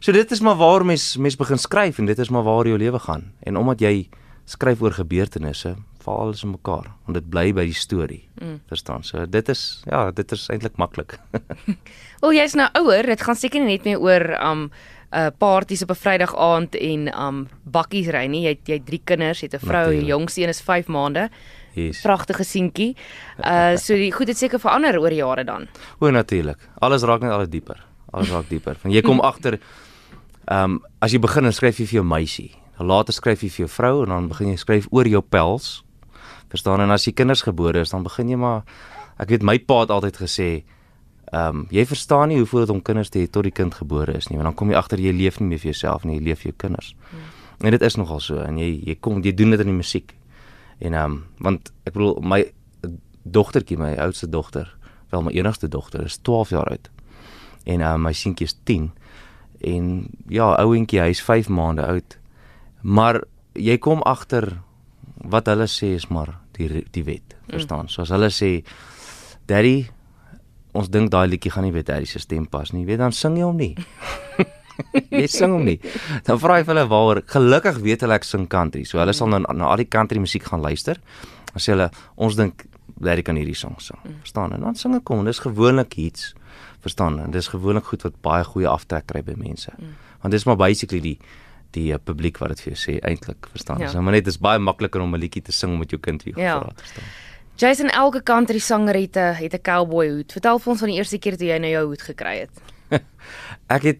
So 0.00 0.12
dit 0.12 0.30
is 0.30 0.40
maar 0.40 0.56
waar 0.56 0.84
mens 0.84 1.16
mens 1.16 1.36
begin 1.36 1.58
skryf 1.58 1.98
en 1.98 2.06
dit 2.06 2.18
is 2.18 2.28
maar 2.28 2.42
waar 2.42 2.66
jou 2.66 2.78
lewe 2.78 2.98
gaan. 2.98 3.32
En 3.42 3.56
omdat 3.56 3.80
jy 3.80 4.08
skryf 4.44 4.82
oor 4.82 4.92
gebeurtenisse, 4.92 5.76
val 6.08 6.20
alles 6.24 6.44
in 6.44 6.54
mekaar 6.56 6.88
want 7.06 7.18
dit 7.18 7.30
bly 7.30 7.50
by 7.56 7.64
die 7.68 7.76
storie. 7.76 8.22
Mm. 8.40 8.60
Verstaan? 8.70 9.04
So 9.04 9.26
dit 9.26 9.48
is 9.52 9.64
ja, 9.88 10.08
dit 10.14 10.32
is 10.32 10.48
eintlik 10.52 10.78
maklik. 10.80 11.18
Wel 12.22 12.38
jy's 12.40 12.56
nou 12.58 12.68
ouer, 12.80 13.08
dit 13.12 13.26
gaan 13.26 13.38
seker 13.38 13.64
net 13.64 13.84
meer 13.88 14.00
oor 14.00 14.32
um 14.40 14.70
'n 15.08 15.16
uh, 15.16 15.30
partytjies 15.40 15.86
op 15.86 15.90
'n 15.90 16.00
Vrydag 16.02 16.34
aand 16.36 16.74
en 16.76 17.08
um 17.16 17.48
bakkies 17.64 18.10
ry 18.12 18.26
nie. 18.28 18.42
Jy 18.44 18.52
het 18.56 18.68
jy 18.68 18.78
drie 18.84 19.00
kinders, 19.04 19.40
jy 19.40 19.48
het 19.48 19.62
'n 19.62 19.66
vrou, 19.66 19.90
die 19.90 20.04
jongste 20.12 20.42
een 20.42 20.48
is 20.48 20.60
5 20.60 20.88
maande. 20.88 21.30
Yes. 21.74 22.02
Pragtige 22.02 22.44
seentjie. 22.44 22.96
Uh 23.38 23.76
so 23.76 23.94
die 23.94 24.12
goed 24.12 24.28
het 24.28 24.36
seker 24.36 24.60
verander 24.60 24.98
oor 25.00 25.12
jare 25.12 25.44
dan. 25.44 25.68
O 26.00 26.10
natuurlik. 26.10 26.58
Alles 26.80 27.02
raak 27.02 27.20
net 27.20 27.30
al 27.30 27.48
dieper. 27.48 27.84
Alles 28.12 28.30
raak 28.30 28.48
dieper. 28.48 28.74
Van 28.74 28.90
jy 28.90 29.00
kom 29.00 29.20
agter 29.30 29.58
ehm 30.48 30.64
um, 30.64 30.80
as 31.00 31.12
jy 31.12 31.18
begin 31.18 31.52
skryf 31.52 31.78
jy 31.78 31.86
vir 31.86 32.00
jou 32.00 32.04
meisie. 32.04 32.52
Dan 32.78 32.86
later 32.86 33.12
skryf 33.12 33.42
jy 33.42 33.50
vir 33.50 33.66
jou 33.66 33.68
vrou 33.68 34.02
en 34.02 34.08
dan 34.08 34.28
begin 34.28 34.48
jy 34.48 34.56
skryf 34.56 34.86
oor 34.90 35.06
jou 35.06 35.22
pels. 35.22 35.84
Verstaan 36.48 36.80
en 36.80 36.90
as 36.90 37.04
jy 37.06 37.12
kinders 37.12 37.42
gebore 37.42 37.80
is 37.84 37.90
dan 37.94 38.02
begin 38.06 38.28
jy 38.28 38.36
maar 38.40 38.64
ek 39.18 39.28
weet 39.34 39.46
my 39.46 39.58
pa 39.58 39.82
het 39.84 39.94
altyd 39.94 40.20
gesê 40.24 40.50
ehm 41.28 41.56
um, 41.56 41.66
jy 41.70 41.84
verstaan 41.84 42.28
nie 42.28 42.38
hoe 42.40 42.46
voel 42.48 42.64
dit 42.64 42.70
om 42.72 42.82
kinders 42.82 43.10
te 43.12 43.20
hê 43.20 43.28
tot 43.28 43.44
die 43.44 43.52
kind 43.52 43.74
gebore 43.74 44.14
is 44.16 44.30
nie 44.30 44.38
want 44.38 44.48
dan 44.48 44.54
kom 44.56 44.70
jy 44.72 44.78
agter 44.80 45.00
jy 45.00 45.12
leef 45.12 45.40
nie 45.40 45.48
meer 45.48 45.60
vir 45.60 45.72
jouself 45.72 46.04
nie 46.04 46.16
jy 46.16 46.24
leef 46.30 46.40
vir 46.40 46.52
jou 46.52 46.58
kinders. 46.64 46.94
Hmm. 47.10 47.26
En 47.60 47.74
dit 47.74 47.82
is 47.82 47.96
nogal 47.96 48.20
so 48.20 48.40
en 48.40 48.58
jy 48.58 48.70
jy 48.86 48.96
kom 49.00 49.20
jy 49.22 49.34
doen 49.34 49.50
dit 49.50 49.60
in 49.60 49.72
die 49.72 49.76
musiek. 49.76 50.14
En 50.78 50.94
ehm 50.94 51.12
um, 51.12 51.24
want 51.38 51.72
ek 51.84 51.92
bedoel 51.92 52.20
my 52.22 52.44
dogtertjie, 53.32 53.78
my 53.78 53.96
oudste 53.96 54.28
dogter, 54.28 54.76
wel 55.10 55.22
my 55.22 55.32
enigste 55.32 55.68
dogter 55.68 56.04
is 56.04 56.18
12 56.22 56.50
jaar 56.50 56.70
oud. 56.70 56.90
En 57.64 57.80
ehm 57.80 57.94
um, 57.94 58.02
my 58.02 58.12
seentjie 58.12 58.46
is 58.46 58.56
10. 58.64 58.90
En 59.60 60.06
ja, 60.28 60.54
ouentjie, 60.54 61.00
hy's 61.00 61.22
5 61.22 61.48
maande 61.48 61.86
oud. 61.86 62.18
Maar 62.80 63.24
jy 63.52 63.78
kom 63.78 64.02
agter 64.02 64.60
wat 65.24 65.48
hulle 65.50 65.66
sê 65.70 65.94
is 65.96 66.08
maar 66.12 66.36
die 66.58 66.84
die 66.92 67.04
wet, 67.04 67.34
mm. 67.34 67.52
verstaan? 67.54 67.86
Mm. 67.88 67.92
So 67.94 68.02
as 68.02 68.12
hulle 68.14 68.30
sê 68.34 68.50
daddy 69.48 69.88
ons 70.78 70.90
dink 70.92 71.10
daai 71.10 71.26
liedjie 71.32 71.52
gaan 71.52 71.66
nie 71.66 71.74
weet 71.74 71.88
daddy 71.90 72.06
se 72.06 72.20
stem 72.22 72.46
pas 72.46 72.72
nie. 72.72 72.86
Weet 72.86 73.00
dan 73.02 73.14
sing 73.16 73.38
jy 73.38 73.46
hom 73.46 73.58
nie. 73.58 73.74
jy 75.20 75.26
sing 75.30 75.54
hom 75.54 75.64
nie. 75.66 75.78
Dan 76.26 76.40
vra 76.40 76.60
vir 76.62 76.74
hulle 76.74 76.86
waaroor. 76.90 77.22
Gelukkig 77.32 77.80
weet 77.84 78.04
hulle 78.04 78.18
ek 78.18 78.26
sing 78.28 78.46
country. 78.50 78.84
So 78.86 79.00
hulle 79.02 79.14
sal 79.16 79.30
nou 79.32 79.42
na 79.42 79.70
al 79.72 79.82
die 79.82 79.88
country 79.90 80.20
musiek 80.22 80.46
gaan 80.46 80.62
luister. 80.64 81.00
Dan 81.52 81.64
sê 81.64 81.74
hulle 81.74 81.90
ons 82.16 82.38
dink 82.38 82.66
Larry 83.04 83.22
kan 83.22 83.38
hierdie 83.38 83.56
song 83.58 83.76
sing. 83.82 83.98
Verstaan? 84.24 84.54
En 84.56 84.64
dan 84.66 84.78
sing 84.78 84.94
ek 84.98 85.10
hom. 85.12 85.24
Dis 85.26 85.42
gewoonlik 85.44 85.94
hits. 85.98 86.32
Verstaan? 86.84 87.18
En 87.22 87.34
dis 87.34 87.50
gewoonlik 87.50 87.90
goed 87.90 88.06
wat 88.06 88.16
baie 88.24 88.46
goeie 88.46 88.70
aftrek 88.70 89.06
kry 89.10 89.22
by 89.26 89.36
mense. 89.38 89.72
Want 90.22 90.34
dis 90.34 90.46
maar 90.48 90.58
basically 90.58 91.00
die 91.04 91.18
die 91.76 91.92
uh, 91.92 91.98
publiek 92.02 92.38
wat 92.38 92.48
dit 92.54 92.60
vir 92.60 92.72
jou 92.72 92.80
sê 92.80 92.98
eintlik, 93.04 93.48
verstaan? 93.52 93.80
Ja. 93.84 93.88
So 93.92 94.02
maar 94.02 94.16
net 94.16 94.24
dis 94.24 94.38
baie 94.38 94.58
makliker 94.58 95.00
om 95.00 95.14
'n 95.14 95.20
liedjie 95.20 95.42
te 95.42 95.52
sing 95.52 95.78
met 95.78 95.90
jou 95.90 96.00
kind 96.00 96.22
wie 96.22 96.34
ja. 96.36 96.60
vra, 96.60 96.72
verstaan? 96.74 97.04
Jason 97.58 97.90
elke 97.90 98.22
country 98.22 98.58
sanger 98.58 98.94
het 98.94 99.16
'n 99.16 99.34
het 99.34 99.54
'n 99.54 99.62
cowboy 99.62 100.08
hoed. 100.08 100.32
Vertel 100.32 100.58
vir 100.58 100.70
ons 100.70 100.80
van 100.80 100.88
die 100.88 100.96
eerste 100.96 101.18
keer 101.18 101.36
toe 101.36 101.46
jy 101.46 101.58
nou 101.58 101.70
jou 101.70 101.86
hoed 101.86 102.02
gekry 102.02 102.38
het. 102.38 102.50
ek 103.76 103.82
het 103.82 103.98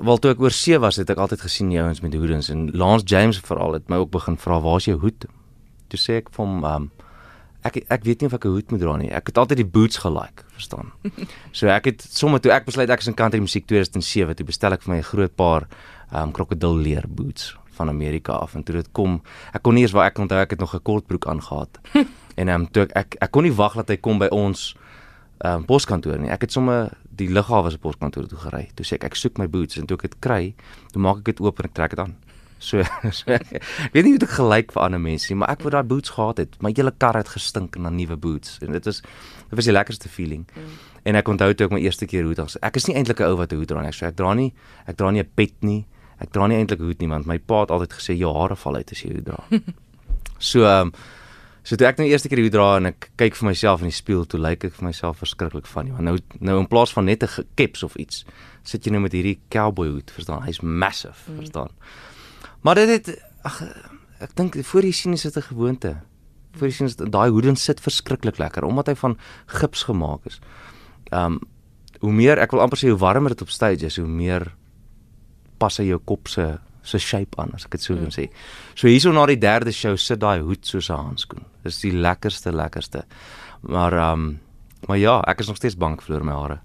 wel 0.00 0.18
toe 0.18 0.30
ek 0.30 0.40
oor 0.40 0.50
see 0.50 0.78
was, 0.78 0.96
het 0.96 1.10
ek 1.10 1.18
altyd 1.18 1.40
gesien 1.40 1.68
die 1.68 1.80
ouens 1.80 2.00
met 2.00 2.14
hoedens 2.14 2.48
en 2.48 2.70
Lance 2.72 3.04
James 3.06 3.38
veral 3.38 3.72
het 3.72 3.88
my 3.88 3.96
ook 3.96 4.10
begin 4.10 4.36
vra 4.36 4.60
waar's 4.60 4.84
jou 4.84 4.98
hoed? 4.98 5.26
Toe 5.88 5.98
sê 5.98 6.18
ek 6.20 6.28
vir 6.30 6.44
hom 6.44 6.64
um 6.64 6.90
ek 7.66 7.80
ek 7.90 8.04
weet 8.04 8.20
nie 8.20 8.28
of 8.28 8.34
ek 8.34 8.44
'n 8.44 8.54
hoed 8.54 8.70
moet 8.70 8.80
dra 8.80 8.96
nie. 8.96 9.10
Ek 9.10 9.26
het 9.26 9.38
altyd 9.38 9.56
die 9.56 9.66
boots 9.66 9.98
gelike, 9.98 10.44
verstaan. 10.54 10.92
so 11.58 11.66
ek 11.68 11.84
het 11.84 12.02
sommer 12.02 12.40
toe 12.40 12.52
ek 12.52 12.64
besluit 12.64 12.90
ek 12.90 13.00
is 13.00 13.08
in 13.08 13.14
country 13.14 13.40
musiek 13.40 13.66
2007, 13.66 14.34
toe 14.36 14.46
bestel 14.46 14.72
ek 14.72 14.82
vir 14.82 14.94
my 14.94 14.98
'n 14.98 15.10
groot 15.10 15.34
paar 15.36 15.68
um 16.12 16.32
krokodilleer 16.32 17.04
boots 17.08 17.56
van 17.78 17.88
Amerika 17.88 18.32
af 18.32 18.54
en 18.54 18.62
toe 18.62 18.74
dit 18.76 18.92
kom, 18.92 19.22
ek 19.54 19.62
kon 19.62 19.74
nie 19.74 19.82
eens 19.82 19.92
waar 19.92 20.06
ek 20.06 20.18
onthou 20.18 20.38
ek 20.40 20.50
het 20.50 20.60
nog 20.60 20.74
'n 20.74 20.82
kortbroek 20.82 21.26
aangetree. 21.26 22.06
en 22.40 22.48
um 22.48 22.66
toe 22.70 22.82
ek, 22.82 22.96
ek 22.96 23.16
ek 23.20 23.30
kon 23.30 23.42
nie 23.42 23.54
wag 23.54 23.74
dat 23.74 23.88
hy 23.88 23.96
kom 23.96 24.18
by 24.18 24.28
ons 24.30 24.74
um 25.44 25.64
poskantoor 25.64 26.18
nie. 26.18 26.30
Ek 26.30 26.40
het 26.40 26.52
sommer 26.52 26.90
die 27.18 27.28
lughawe 27.28 27.70
se 27.70 27.78
poskantoor 27.78 28.26
toe 28.26 28.38
gery. 28.38 28.68
Toe 28.74 28.86
sê 28.86 28.94
ek 28.94 29.04
ek 29.04 29.16
soek 29.16 29.38
my 29.38 29.48
boots 29.48 29.78
en 29.78 29.86
toe 29.86 29.96
ek 29.96 30.02
dit 30.02 30.16
kry, 30.20 30.54
toe 30.92 31.02
maak 31.02 31.18
ek 31.18 31.24
dit 31.24 31.40
oop 31.40 31.58
en 31.58 31.64
ek 31.64 31.74
trek 31.74 31.90
dit 31.90 31.98
aan. 31.98 32.16
So, 32.58 32.82
so 33.18 33.30
ek, 33.32 33.50
weet 33.94 34.04
nie 34.04 34.14
hoe 34.14 34.22
dit 34.22 34.34
gelyk 34.34 34.72
vir 34.74 34.82
ander 34.82 35.02
mense 35.02 35.30
nie, 35.30 35.38
maar 35.38 35.52
ek 35.54 35.62
wou 35.62 35.72
daai 35.74 35.86
boots 35.86 36.14
gehad 36.14 36.42
het. 36.42 36.56
My 36.64 36.72
hele 36.74 36.92
kar 36.92 37.18
het 37.18 37.30
gestink 37.32 37.78
na 37.78 37.92
nuwe 37.94 38.16
boots 38.18 38.58
en 38.64 38.74
dit 38.76 38.90
is 38.90 39.02
dit 39.02 39.56
was 39.56 39.68
die 39.70 39.74
lekkerste 39.74 40.10
feeling. 40.12 40.46
Mm. 40.54 40.72
En 41.08 41.20
ek 41.20 41.30
onthou 41.32 41.52
toe 41.54 41.68
ek 41.68 41.76
my 41.76 41.82
eerste 41.84 42.08
keer 42.10 42.26
hoed 42.28 42.42
het. 42.42 42.58
Ek 42.66 42.76
is 42.76 42.88
nie 42.88 42.96
eintlik 42.98 43.20
'n 43.20 43.30
ou 43.30 43.36
wat 43.38 43.52
'n 43.52 43.62
hoed 43.62 43.68
dra 43.68 43.82
nie. 43.82 43.92
So 43.92 44.06
ek 44.06 44.16
dra 44.16 44.34
nie 44.34 44.52
ek 44.86 44.96
dra 44.96 45.10
nie 45.10 45.22
'n 45.22 45.30
pet 45.34 45.54
nie. 45.62 45.86
Ek 46.20 46.32
dra 46.32 46.46
nie 46.46 46.58
eintlik 46.58 46.80
hoed 46.80 47.00
nie 47.00 47.08
want 47.08 47.26
my 47.26 47.38
pa 47.38 47.60
het 47.60 47.70
altyd 47.70 47.92
gesê 47.92 48.18
jou 48.18 48.34
hare 48.34 48.56
val 48.56 48.76
uit 48.76 48.92
as 48.92 49.02
jy 49.02 49.14
hoed 49.14 49.24
dra. 49.24 49.44
so 50.38 50.64
ehm 50.64 50.88
um, 50.88 50.92
So 51.68 51.76
toe 51.76 51.84
ek 51.84 51.98
nou 52.00 52.06
eerste 52.08 52.30
keer 52.32 52.40
hier 52.40 52.52
dra 52.52 52.78
en 52.78 52.88
ek 52.88 53.10
kyk 53.20 53.34
vir 53.36 53.50
myself 53.50 53.82
in 53.84 53.90
die 53.90 53.96
spieël, 53.96 54.22
toe 54.24 54.38
lyk 54.40 54.62
ek 54.64 54.76
vir 54.78 54.86
myself 54.86 55.18
verskriklik 55.20 55.66
funny. 55.68 55.90
Want 55.92 56.06
nou 56.06 56.14
nou 56.40 56.54
in 56.62 56.68
plaas 56.70 56.94
van 56.96 57.04
net 57.04 57.22
'n 57.22 57.44
caps 57.60 57.82
of 57.82 57.96
iets, 57.96 58.24
sit 58.64 58.86
jy 58.86 58.92
nou 58.92 59.02
met 59.02 59.12
hierdie 59.12 59.36
cowboy 59.50 59.88
hoed, 59.88 60.10
verstaan? 60.10 60.46
Hy's 60.46 60.62
massive, 60.62 61.28
mm. 61.28 61.36
verstaan? 61.36 61.68
Maar 62.68 62.76
dit 62.76 62.90
het 62.92 63.22
ag 63.48 63.62
ek 64.20 64.34
dink 64.36 64.56
voor 64.68 64.84
jy 64.84 64.92
sien 64.92 65.14
is 65.16 65.22
dit 65.24 65.36
'n 65.36 65.48
gewoonte. 65.48 65.96
Voor 66.52 66.66
jy 66.66 66.74
sien 66.74 66.86
is 66.86 66.96
daai 66.96 67.30
hoed 67.30 67.58
sit 67.58 67.80
verskriklik 67.80 68.36
lekker 68.38 68.64
omdat 68.64 68.86
hy 68.86 68.94
van 68.94 69.16
gips 69.46 69.82
gemaak 69.82 70.26
is. 70.26 70.38
Um 71.10 71.40
hoe 72.00 72.12
meer 72.12 72.38
ek 72.38 72.50
wil 72.50 72.60
amper 72.60 72.78
sê 72.78 72.88
hoe 72.88 72.98
warmer 72.98 73.30
dit 73.30 73.42
op 73.42 73.50
stage 73.50 73.86
is, 73.86 73.96
hoe 73.96 74.06
meer 74.06 74.52
pas 75.58 75.76
hy 75.76 75.84
jou 75.84 75.98
kop 75.98 76.28
se 76.28 76.58
se 76.82 76.98
shape 76.98 77.40
aan 77.40 77.50
as 77.54 77.64
ek 77.64 77.70
dit 77.70 77.82
so 77.82 77.94
kan 77.94 78.04
mm. 78.04 78.18
sê. 78.18 78.28
So 78.74 78.86
hierso 78.86 79.12
na 79.12 79.26
die 79.26 79.38
derde 79.38 79.72
show 79.72 79.96
sit 79.96 80.20
daai 80.20 80.40
hoed 80.40 80.66
soos 80.66 80.90
'n 80.90 80.94
handskoen. 80.94 81.44
Dis 81.64 81.80
die 81.80 81.92
lekkerste 81.92 82.52
lekkerste. 82.52 83.04
Maar 83.62 84.12
um, 84.12 84.40
maar 84.86 84.98
ja, 84.98 85.18
ek 85.26 85.40
is 85.40 85.48
nog 85.50 85.56
steeds 85.56 85.76
bang 85.76 85.96
vir 86.02 86.24
my 86.24 86.32
hare. 86.32 86.58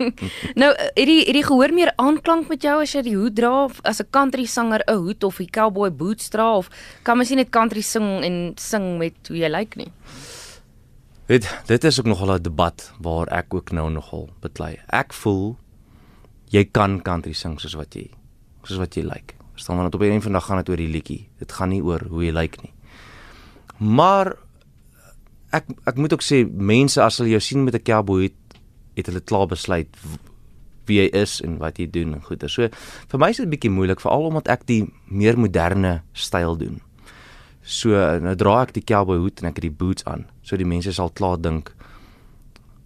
nou, 0.62 0.70
hierdie 0.96 1.22
hierdie 1.24 1.44
gehoor 1.46 1.72
meer 1.74 1.92
aanklank 1.96 2.48
met 2.48 2.62
jou 2.62 2.80
as 2.82 2.94
jy 2.94 3.02
die 3.06 3.16
hoed 3.16 3.36
dra 3.38 3.68
as 3.84 4.00
'n 4.00 4.10
country 4.10 4.46
sanger 4.46 4.82
'n 4.86 4.98
hoed 4.98 5.24
of 5.24 5.40
'n 5.40 5.50
cowboy 5.50 5.90
boots 5.90 6.28
dra 6.28 6.56
of 6.56 6.68
kan 7.02 7.16
mens 7.16 7.30
nie 7.30 7.36
net 7.36 7.50
country 7.50 7.82
sing 7.82 8.24
en 8.24 8.52
sing 8.56 8.98
met 8.98 9.14
hoe 9.28 9.36
jy 9.36 9.48
lyk 9.48 9.76
nie? 9.76 9.92
Dit 11.26 11.46
dit 11.66 11.84
is 11.84 11.98
ook 11.98 12.06
nogal 12.06 12.34
'n 12.34 12.42
debat 12.42 12.92
waar 13.00 13.28
ek 13.28 13.54
ook 13.54 13.70
nou 13.70 13.90
nogal 13.90 14.30
beklei. 14.40 14.80
Ek 14.88 15.12
voel 15.12 15.56
jy 16.50 16.64
kan 16.64 17.00
country 17.02 17.32
sing 17.32 17.60
soos 17.60 17.74
wat 17.74 17.94
jy 17.94 18.10
soos 18.64 18.78
wat 18.78 18.94
jy 18.94 19.02
lyk. 19.02 19.34
Verstaan 19.54 19.76
maar 19.76 19.84
net 19.84 19.94
op 19.94 20.00
'n 20.00 20.12
een 20.12 20.22
van 20.22 20.32
dag 20.32 20.44
gaan 20.44 20.56
dit 20.56 20.68
oor 20.68 20.76
die 20.76 20.88
liedjie. 20.88 21.28
Dit 21.38 21.52
gaan 21.52 21.68
nie 21.68 21.82
oor 21.82 22.00
hoe 22.08 22.24
jy 22.24 22.32
lyk 22.32 22.62
nie. 22.62 22.72
Maar 23.78 24.36
ek 25.52 25.68
ek 25.86 25.96
moet 26.00 26.12
ook 26.12 26.24
sê 26.24 26.42
mense 26.46 27.00
as 27.02 27.18
hulle 27.20 27.34
jou 27.34 27.40
sien 27.40 27.64
met 27.64 27.74
'n 27.74 27.84
cowboy 27.84 28.22
het, 28.22 28.38
het 28.96 29.06
hulle 29.06 29.20
klaar 29.20 29.46
besluit 29.46 29.88
wie 30.86 30.98
jy 30.98 31.08
is 31.12 31.40
en 31.40 31.58
wat 31.58 31.78
jy 31.78 31.86
doen 31.90 32.14
en 32.14 32.22
goeie. 32.22 32.48
So 32.48 32.68
vir 33.08 33.18
my 33.18 33.30
is 33.30 33.36
dit 33.36 33.50
bietjie 33.50 33.70
moeilik 33.70 34.00
veral 34.00 34.26
omdat 34.30 34.48
ek 34.48 34.66
die 34.66 34.92
meer 35.06 35.38
moderne 35.38 36.02
styl 36.12 36.56
doen. 36.56 36.80
So 37.62 37.90
nou 38.20 38.34
dra 38.34 38.62
ek 38.62 38.72
die 38.72 38.84
cowboy 38.84 39.18
hoed 39.18 39.40
en 39.40 39.48
ek 39.48 39.60
het 39.60 39.68
die 39.68 39.78
boots 39.84 40.04
aan. 40.04 40.26
So 40.42 40.56
die 40.56 40.66
mense 40.66 40.92
sal 40.92 41.10
klaar 41.10 41.38
dink 41.38 41.72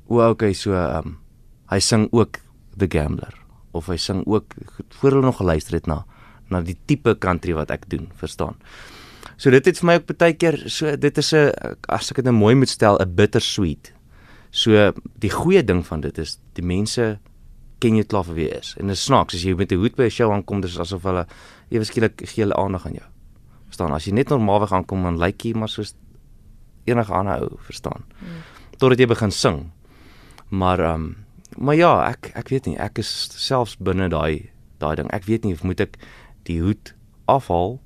o, 0.09 0.21
okay, 0.21 0.53
so 0.53 0.73
ehm 0.73 1.07
um, 1.07 1.19
hy 1.67 1.81
sing 1.81 2.09
ook 2.13 2.39
The 2.79 2.87
Gambler 2.87 3.35
of 3.73 3.89
hy 3.91 3.97
sing 3.97 4.23
ook 4.27 4.55
voor 5.01 5.11
hulle 5.11 5.27
nog 5.27 5.41
geluister 5.41 5.75
het 5.75 5.87
na 5.87 6.05
na 6.49 6.61
die 6.63 6.77
tipe 6.87 7.17
country 7.19 7.57
wat 7.57 7.73
ek 7.75 7.89
doen, 7.91 8.07
verstaan. 8.15 8.55
So 9.37 9.51
dit 9.51 9.65
het 9.65 9.79
vir 9.79 9.87
my 9.87 9.95
ook 10.01 10.17
baie 10.17 10.33
keer 10.33 10.57
so 10.73 10.97
dit 10.97 11.19
is 11.19 11.33
'n 11.35 11.53
as 11.89 12.11
ek 12.11 12.17
dit 12.17 12.25
nou 12.25 12.35
mooi 12.35 12.55
moet 12.55 12.69
stel 12.69 12.99
'n 12.99 13.15
bittersweet. 13.15 13.93
So 14.51 14.93
die 15.19 15.31
goeie 15.31 15.65
ding 15.65 15.87
van 15.87 16.01
dit 16.01 16.19
is 16.19 16.39
die 16.55 16.65
mense 16.65 17.19
ken 17.79 17.97
jy 17.97 18.05
klaar 18.05 18.25
vir 18.25 18.35
wie 18.35 18.49
jy 18.49 18.59
is. 18.59 18.75
En 18.79 18.87
dit 18.87 18.97
is 18.97 19.05
snaaks 19.05 19.35
as 19.35 19.43
jy 19.43 19.55
met 19.55 19.73
'n 19.73 19.77
hoed 19.77 19.97
by 19.97 20.05
'n 20.05 20.11
show 20.11 20.33
aankom, 20.33 20.61
dis 20.61 20.79
asof 20.79 21.03
hulle 21.03 21.27
ewe 21.71 21.85
skielik 21.85 22.23
gee 22.25 22.45
hulle 22.45 22.57
aandag 22.57 22.87
aan 22.87 22.95
jou. 22.95 23.09
Verstaan? 23.67 23.93
As 23.93 24.05
jy 24.07 24.13
net 24.13 24.29
normaalweg 24.29 24.73
aankom 24.73 25.03
dan 25.03 25.19
lyk 25.19 25.43
jy 25.45 25.53
maar 25.55 25.69
soos 25.69 25.95
enige 26.85 27.13
ander 27.13 27.43
ou, 27.43 27.59
verstaan? 27.59 28.05
Hmm. 28.19 28.43
Totdat 28.79 28.99
jy 28.99 29.07
begin 29.07 29.31
sing. 29.31 29.73
Maar 30.49 30.81
ehm 30.81 30.95
um, 30.95 31.17
maar 31.59 31.75
ja, 31.75 32.09
ek 32.09 32.31
ek 32.35 32.49
weet 32.49 32.67
nie, 32.67 32.77
ek 32.79 32.99
is 32.99 33.29
selfs 33.33 33.77
binne 33.77 34.09
daai 34.09 34.51
daai 34.79 34.97
ding. 34.97 35.11
Ek 35.11 35.25
weet 35.25 35.45
nie 35.45 35.55
of 35.55 35.63
moet 35.63 35.81
ek 35.81 35.97
die 36.45 36.61
hoed 36.61 36.95
afhaal 37.27 37.81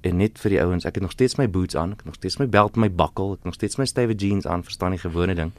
en 0.00 0.16
net 0.20 0.38
vir 0.38 0.54
die 0.54 0.60
ouens, 0.62 0.84
ek 0.84 0.98
het 0.98 1.02
nog 1.02 1.14
steeds 1.14 1.38
my 1.38 1.46
boots 1.50 1.76
aan, 1.76 1.92
ek 1.96 2.04
het 2.04 2.10
nog 2.10 2.18
steeds 2.18 2.38
my 2.38 2.46
belt, 2.50 2.76
my 2.76 2.88
bakkel, 2.92 3.32
ek 3.34 3.42
het 3.42 3.50
nog 3.50 3.56
steeds 3.58 3.78
my 3.80 3.86
stywe 3.88 4.14
jeans 4.14 4.46
aan, 4.46 4.64
verstaan 4.66 4.94
jy 4.94 5.00
gewone 5.02 5.34
ding. 5.34 5.52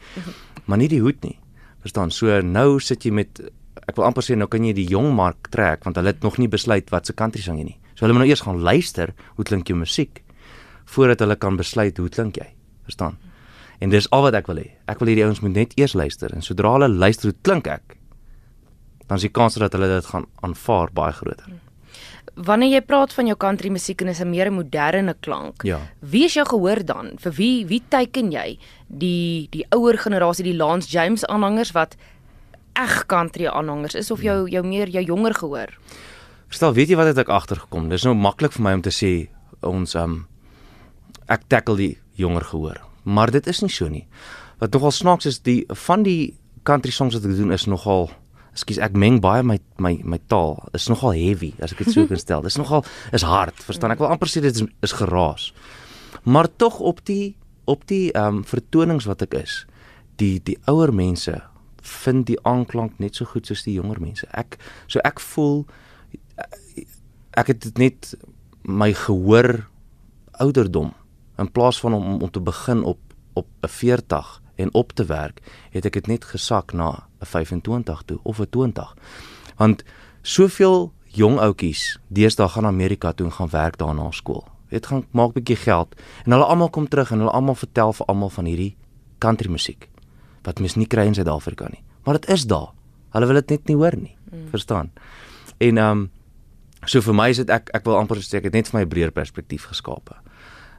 Maar 0.65 0.81
nie 0.83 0.89
die 0.91 1.01
hoed 1.01 1.23
nie. 1.25 1.37
Verstaan? 1.83 2.11
So 2.11 2.41
nou 2.41 2.79
sit 2.83 3.05
jy 3.05 3.11
met 3.15 3.41
ek 3.87 3.95
wil 3.95 4.07
amper 4.07 4.25
sê 4.25 4.35
nou 4.35 4.49
kan 4.51 4.65
jy 4.65 4.73
die 4.75 4.87
jong 4.89 5.13
mark 5.15 5.49
trek 5.53 5.85
want 5.87 5.99
hulle 5.99 6.11
het 6.11 6.25
nog 6.25 6.39
nie 6.41 6.49
besluit 6.51 6.89
wat 6.91 7.07
se 7.07 7.15
country 7.15 7.43
sing 7.43 7.59
jy 7.61 7.69
nie. 7.69 7.77
So 7.95 8.05
hulle 8.05 8.17
moet 8.17 8.25
nou 8.25 8.31
eers 8.31 8.43
gaan 8.45 8.59
luister 8.61 9.13
hoe 9.37 9.45
klink 9.47 9.69
jou 9.71 9.77
musiek 9.79 10.23
voordat 10.87 11.23
hulle 11.23 11.35
kan 11.35 11.57
besluit 11.59 11.97
hoe 11.99 12.09
klink 12.09 12.39
jy. 12.39 12.47
Verstaan? 12.87 13.17
En 13.79 13.91
dis 13.93 14.09
al 14.15 14.25
wat 14.25 14.37
ek 14.39 14.49
wil 14.49 14.61
hê. 14.63 14.67
Ek 14.89 14.99
wil 15.01 15.11
hê 15.11 15.17
die 15.19 15.25
ouens 15.27 15.43
moet 15.43 15.55
net 15.55 15.75
eers 15.77 15.95
luister 15.97 16.33
en 16.33 16.45
sodra 16.45 16.73
hulle 16.77 16.89
luister 16.89 17.29
hoe 17.29 17.37
klink 17.45 17.67
ek, 17.69 17.97
dan 19.07 19.19
is 19.19 19.27
die 19.27 19.33
kans 19.33 19.59
dat 19.59 19.75
hulle 19.75 19.89
dit 19.91 20.09
gaan 20.11 20.25
aanvaar 20.43 20.91
baie 20.95 21.15
groter. 21.15 21.51
Wanneer 22.37 22.75
jy 22.75 22.81
praat 22.85 23.13
van 23.17 23.25
jou 23.25 23.35
country 23.39 23.69
musiek 23.73 24.01
en 24.01 24.07
is 24.07 24.21
'n 24.21 24.29
meer 24.29 24.51
moderne 24.53 25.15
klank. 25.21 25.63
Ja. 25.63 25.79
Wie 26.01 26.25
is 26.25 26.33
jou 26.33 26.45
gehoor 26.45 26.85
dan? 26.85 27.17
Vir 27.17 27.31
wie 27.31 27.65
wie 27.65 27.81
teiken 27.89 28.31
jy? 28.31 28.59
Die 28.87 29.47
die 29.49 29.65
ouer 29.71 29.97
generasie, 29.97 30.43
die 30.43 30.57
Lance 30.57 30.89
James 30.89 31.25
aanhangers 31.25 31.71
wat 31.71 31.95
eg 32.75 33.05
country 33.05 33.47
aanhangers 33.47 33.95
is 33.95 34.11
of 34.11 34.21
jou 34.21 34.47
jou 34.49 34.63
meer 34.63 34.87
jou 34.87 35.03
jonger 35.03 35.33
gehoor? 35.33 35.73
Verstel, 36.47 36.73
weet 36.73 36.89
jy 36.89 36.95
wat 36.95 37.07
het 37.07 37.17
ek 37.17 37.29
agtergekom? 37.29 37.89
Dis 37.89 38.03
nou 38.03 38.13
maklik 38.15 38.53
vir 38.55 38.63
my 38.63 38.73
om 38.73 38.81
te 38.81 38.93
sê 38.93 39.29
ons 39.61 39.95
um 39.95 40.27
ek 41.27 41.47
tackle 41.49 41.75
die 41.75 41.97
jonger 42.15 42.43
gehoor, 42.43 42.77
maar 43.03 43.31
dit 43.31 43.47
is 43.47 43.61
nie 43.61 43.69
so 43.69 43.89
nie. 43.89 44.07
Wat 44.59 44.71
nogal 44.73 44.91
snaaks 44.91 45.25
is, 45.25 45.39
die 45.39 45.65
van 45.85 46.03
die 46.03 46.37
country 46.63 46.91
songs 46.91 47.17
wat 47.17 47.25
ek 47.25 47.35
doen 47.35 47.51
is 47.51 47.67
nogal 47.67 48.09
Ekskuus, 48.57 48.79
ek 48.81 48.95
meng 48.97 49.19
baie 49.21 49.43
my 49.45 49.59
my 49.77 49.93
my 50.01 50.17
taal. 50.31 50.57
Is 50.73 50.89
nogal 50.89 51.13
heavy 51.13 51.53
as 51.61 51.75
ek 51.75 51.83
dit 51.85 51.93
so 51.93 52.07
kan 52.09 52.21
stel. 52.25 52.41
Dit 52.41 52.55
is 52.55 52.57
nogal 52.57 52.85
is 53.13 53.25
hard, 53.27 53.57
verstaan? 53.61 53.93
Ek 53.93 54.01
wil 54.01 54.09
amper 54.09 54.31
sê 54.31 54.41
dit 54.41 54.55
is, 54.55 54.65
is 54.81 54.95
geraas. 54.97 55.51
Maar 56.25 56.49
tog 56.57 56.79
op 56.81 57.03
die 57.05 57.35
op 57.69 57.83
die 57.85 58.09
ehm 58.15 58.41
um, 58.41 58.45
vertonings 58.47 59.05
wat 59.05 59.21
ek 59.27 59.37
is, 59.43 59.59
die 60.17 60.39
die 60.41 60.57
ouer 60.71 60.93
mense 60.95 61.35
vind 61.87 62.25
die 62.27 62.39
aanklank 62.47 62.97
net 62.99 63.15
so 63.15 63.27
goed 63.29 63.47
soos 63.47 63.63
die 63.67 63.77
jonger 63.77 64.01
mense. 64.01 64.27
Ek 64.33 64.57
so 64.89 65.03
ek 65.05 65.21
voel 65.23 65.65
ek 67.37 67.53
het 67.53 67.61
dit 67.69 67.77
net 67.77 68.15
my 68.65 68.89
gehoor 68.97 69.67
ouderdom 70.41 70.91
in 71.37 71.51
plaas 71.53 71.79
van 71.83 71.93
om 71.93 72.17
om 72.25 72.31
te 72.33 72.41
begin 72.41 72.83
op 72.83 72.99
op 73.37 73.47
'n 73.61 73.69
40 73.69 74.41
en 74.57 74.73
op 74.73 74.93
te 74.93 75.05
werk, 75.05 75.41
het 75.71 75.85
ek 75.85 75.93
dit 76.01 76.07
net 76.07 76.25
gesak 76.25 76.73
na 76.73 77.07
'n 77.21 77.25
25 77.25 78.01
toe 78.05 78.19
of 78.23 78.39
'n 78.39 78.49
20. 78.49 78.95
Want 79.57 79.83
soveel 80.21 80.91
jong 81.05 81.39
ouetjies 81.39 81.99
deesdae 82.07 82.47
gaan 82.47 82.65
Amerika 82.65 83.11
toe 83.11 83.25
en 83.25 83.33
gaan 83.33 83.49
werk 83.49 83.77
daar 83.77 83.95
na 83.95 84.11
skool. 84.11 84.45
Dit 84.69 84.85
gaan 84.85 85.05
maak 85.11 85.29
'n 85.29 85.39
bietjie 85.39 85.55
geld 85.55 85.95
en 86.25 86.31
hulle 86.31 86.45
almal 86.45 86.69
kom 86.69 86.87
terug 86.87 87.11
en 87.11 87.17
hulle 87.17 87.31
almal 87.31 87.55
vertel 87.55 87.93
vir 87.93 88.05
almal 88.05 88.29
van 88.29 88.45
hierdie 88.45 88.75
country 89.17 89.49
musiek 89.49 89.89
wat 90.43 90.59
mens 90.59 90.75
nie 90.75 90.87
kry 90.87 91.05
in 91.05 91.13
Suid-Afrika 91.13 91.67
nie. 91.69 91.83
Maar 92.03 92.13
dit 92.19 92.29
is 92.29 92.45
daar. 92.47 92.71
Hulle 93.09 93.25
wil 93.25 93.35
dit 93.41 93.49
net 93.49 93.67
nie 93.67 93.75
hoor 93.75 93.97
nie. 93.97 94.15
Mm. 94.31 94.47
Verstaan? 94.49 94.91
En 95.57 95.77
ehm 95.77 95.91
um, 95.91 96.11
so 96.85 97.01
vir 97.01 97.15
my 97.15 97.29
is 97.29 97.41
dit 97.41 97.49
ek 97.49 97.69
ek 97.75 97.83
wil 97.85 97.97
amper 97.97 98.21
sê 98.23 98.39
ek 98.39 98.47
het 98.47 98.53
net 98.53 98.69
vir 98.71 98.79
my 98.79 98.85
breër 98.87 99.11
perspektief 99.11 99.67
geskape. 99.71 100.15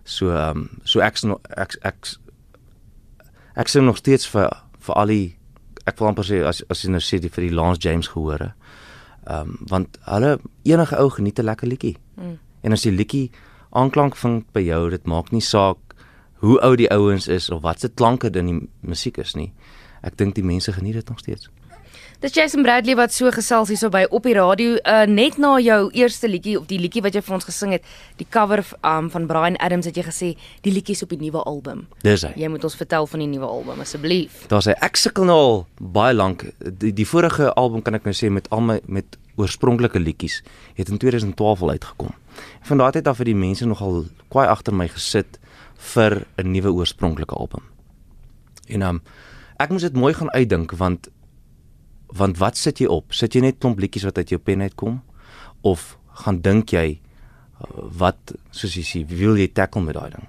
So 0.04 0.32
ehm 0.32 0.64
um, 0.64 0.68
so 0.84 1.00
ek 1.04 1.20
ek 1.56 1.76
ek 1.82 2.16
ek 3.58 3.68
sing 3.68 3.86
nog 3.86 3.98
steeds 3.98 4.28
vir 4.30 4.48
vir 4.86 4.94
al 4.94 5.12
die 5.12 5.26
ek 5.88 5.98
wil 5.98 6.10
amper 6.12 6.26
sê 6.28 6.42
as 6.46 6.62
as 6.70 6.84
jy 6.84 6.92
nou 6.92 7.02
sê 7.02 7.18
die 7.22 7.32
vir 7.32 7.48
die 7.48 7.54
Lance 7.54 7.82
James 7.82 8.10
gehore. 8.14 8.52
Ehm 9.26 9.50
um, 9.50 9.58
want 9.70 9.98
hulle 10.06 10.38
enige 10.64 10.96
ou 11.02 11.10
geniet 11.10 11.38
'n 11.38 11.48
lekker 11.50 11.68
liedjie. 11.68 11.96
Mm. 12.16 12.38
En 12.62 12.72
as 12.72 12.82
die 12.82 12.92
liedjie 12.92 13.30
aanklank 13.70 14.16
vind 14.16 14.44
by 14.52 14.60
jou, 14.60 14.90
dit 14.90 15.06
maak 15.06 15.32
nie 15.32 15.44
saak 15.44 15.78
hoe 16.40 16.60
oud 16.60 16.78
die 16.78 16.90
ouens 16.90 17.28
is 17.28 17.50
of 17.50 17.62
wat 17.62 17.80
se 17.80 17.88
klanke 17.88 18.30
in 18.30 18.46
die 18.46 18.68
musiek 18.80 19.18
is 19.18 19.34
nie. 19.34 19.52
Ek 20.02 20.16
dink 20.16 20.34
die 20.34 20.44
mense 20.44 20.72
geniet 20.72 20.94
dit 20.94 21.08
nog 21.08 21.18
steeds. 21.18 21.50
Dis 22.18 22.34
Jason 22.34 22.64
Bradley 22.66 22.96
wat 22.98 23.12
so 23.14 23.30
gesels 23.30 23.68
hierso 23.70 23.92
by 23.94 24.00
op 24.10 24.24
die 24.26 24.32
radio 24.34 24.72
uh, 24.74 25.04
net 25.06 25.36
na 25.38 25.52
jou 25.62 25.76
eerste 25.94 26.26
liedjie 26.26 26.56
of 26.58 26.64
die 26.66 26.80
liedjie 26.82 26.98
wat 27.04 27.14
jy 27.14 27.20
vir 27.22 27.34
ons 27.36 27.44
gesing 27.46 27.74
het, 27.76 27.84
die 28.18 28.26
cover 28.26 28.58
um, 28.82 29.06
van 29.12 29.28
Brian 29.30 29.54
Adams 29.62 29.86
het 29.86 30.00
jy 30.00 30.02
gesê 30.02 30.30
die 30.64 30.72
liedjie 30.74 30.96
is 30.96 31.04
op 31.04 31.12
die 31.14 31.20
nuwe 31.20 31.44
album. 31.46 31.84
Dis 32.02 32.24
hy. 32.26 32.32
Jy 32.42 32.48
moet 32.50 32.64
ons 32.66 32.74
vertel 32.74 33.06
van 33.06 33.22
die 33.22 33.28
nuwe 33.30 33.46
album 33.46 33.84
asseblief. 33.84 34.40
Daar's 34.50 34.66
hy. 34.66 34.74
Ek 34.82 34.98
sukkel 34.98 35.28
nou 35.30 35.36
al 35.38 35.54
baie 35.78 36.16
lank. 36.16 36.42
Die, 36.58 36.90
die 36.90 37.06
vorige 37.06 37.52
album 37.52 37.84
kan 37.86 37.94
ek 37.94 38.08
nou 38.08 38.14
sê 38.18 38.32
met 38.34 38.50
al 38.50 38.64
my 38.66 38.76
met 38.90 39.14
oorspronklike 39.38 40.02
liedjies 40.02 40.40
het 40.74 40.90
in 40.90 40.98
2012 40.98 41.62
al 41.62 41.70
uitgekom. 41.76 42.16
Van 42.66 42.82
daardie 42.82 42.98
tyd 42.98 43.12
af 43.12 43.22
het 43.22 43.30
die 43.30 43.36
mense 43.38 43.68
nogal 43.70 44.08
kwaai 44.34 44.48
agter 44.48 44.74
my 44.74 44.88
gesit 44.90 45.38
vir 45.94 46.26
'n 46.34 46.50
nuwe 46.50 46.74
oorspronklike 46.82 47.38
album. 47.38 47.62
En 48.66 48.82
um 48.82 49.00
ek 49.62 49.70
moes 49.70 49.86
dit 49.86 49.94
mooi 49.94 50.10
gaan 50.14 50.34
uitdink 50.34 50.74
want 50.74 51.06
want 52.16 52.38
wat 52.38 52.56
sit 52.56 52.80
jy 52.80 52.86
op? 52.86 53.12
Sit 53.12 53.34
jy 53.34 53.40
net 53.44 53.58
klomp 53.60 53.78
liedjies 53.78 54.04
wat 54.08 54.18
uit 54.18 54.30
jou 54.30 54.40
pen 54.40 54.62
uitkom 54.62 55.02
of 55.66 55.98
gaan 56.24 56.40
dink 56.40 56.72
jy 56.72 56.86
uh, 56.98 57.66
wat 58.00 58.34
soos 58.50 58.76
jy 58.78 58.84
sê, 58.86 59.04
wil 59.06 59.36
jy 59.36 59.48
tackle 59.52 59.82
met 59.84 59.94
daai 59.94 60.10
ding? 60.16 60.26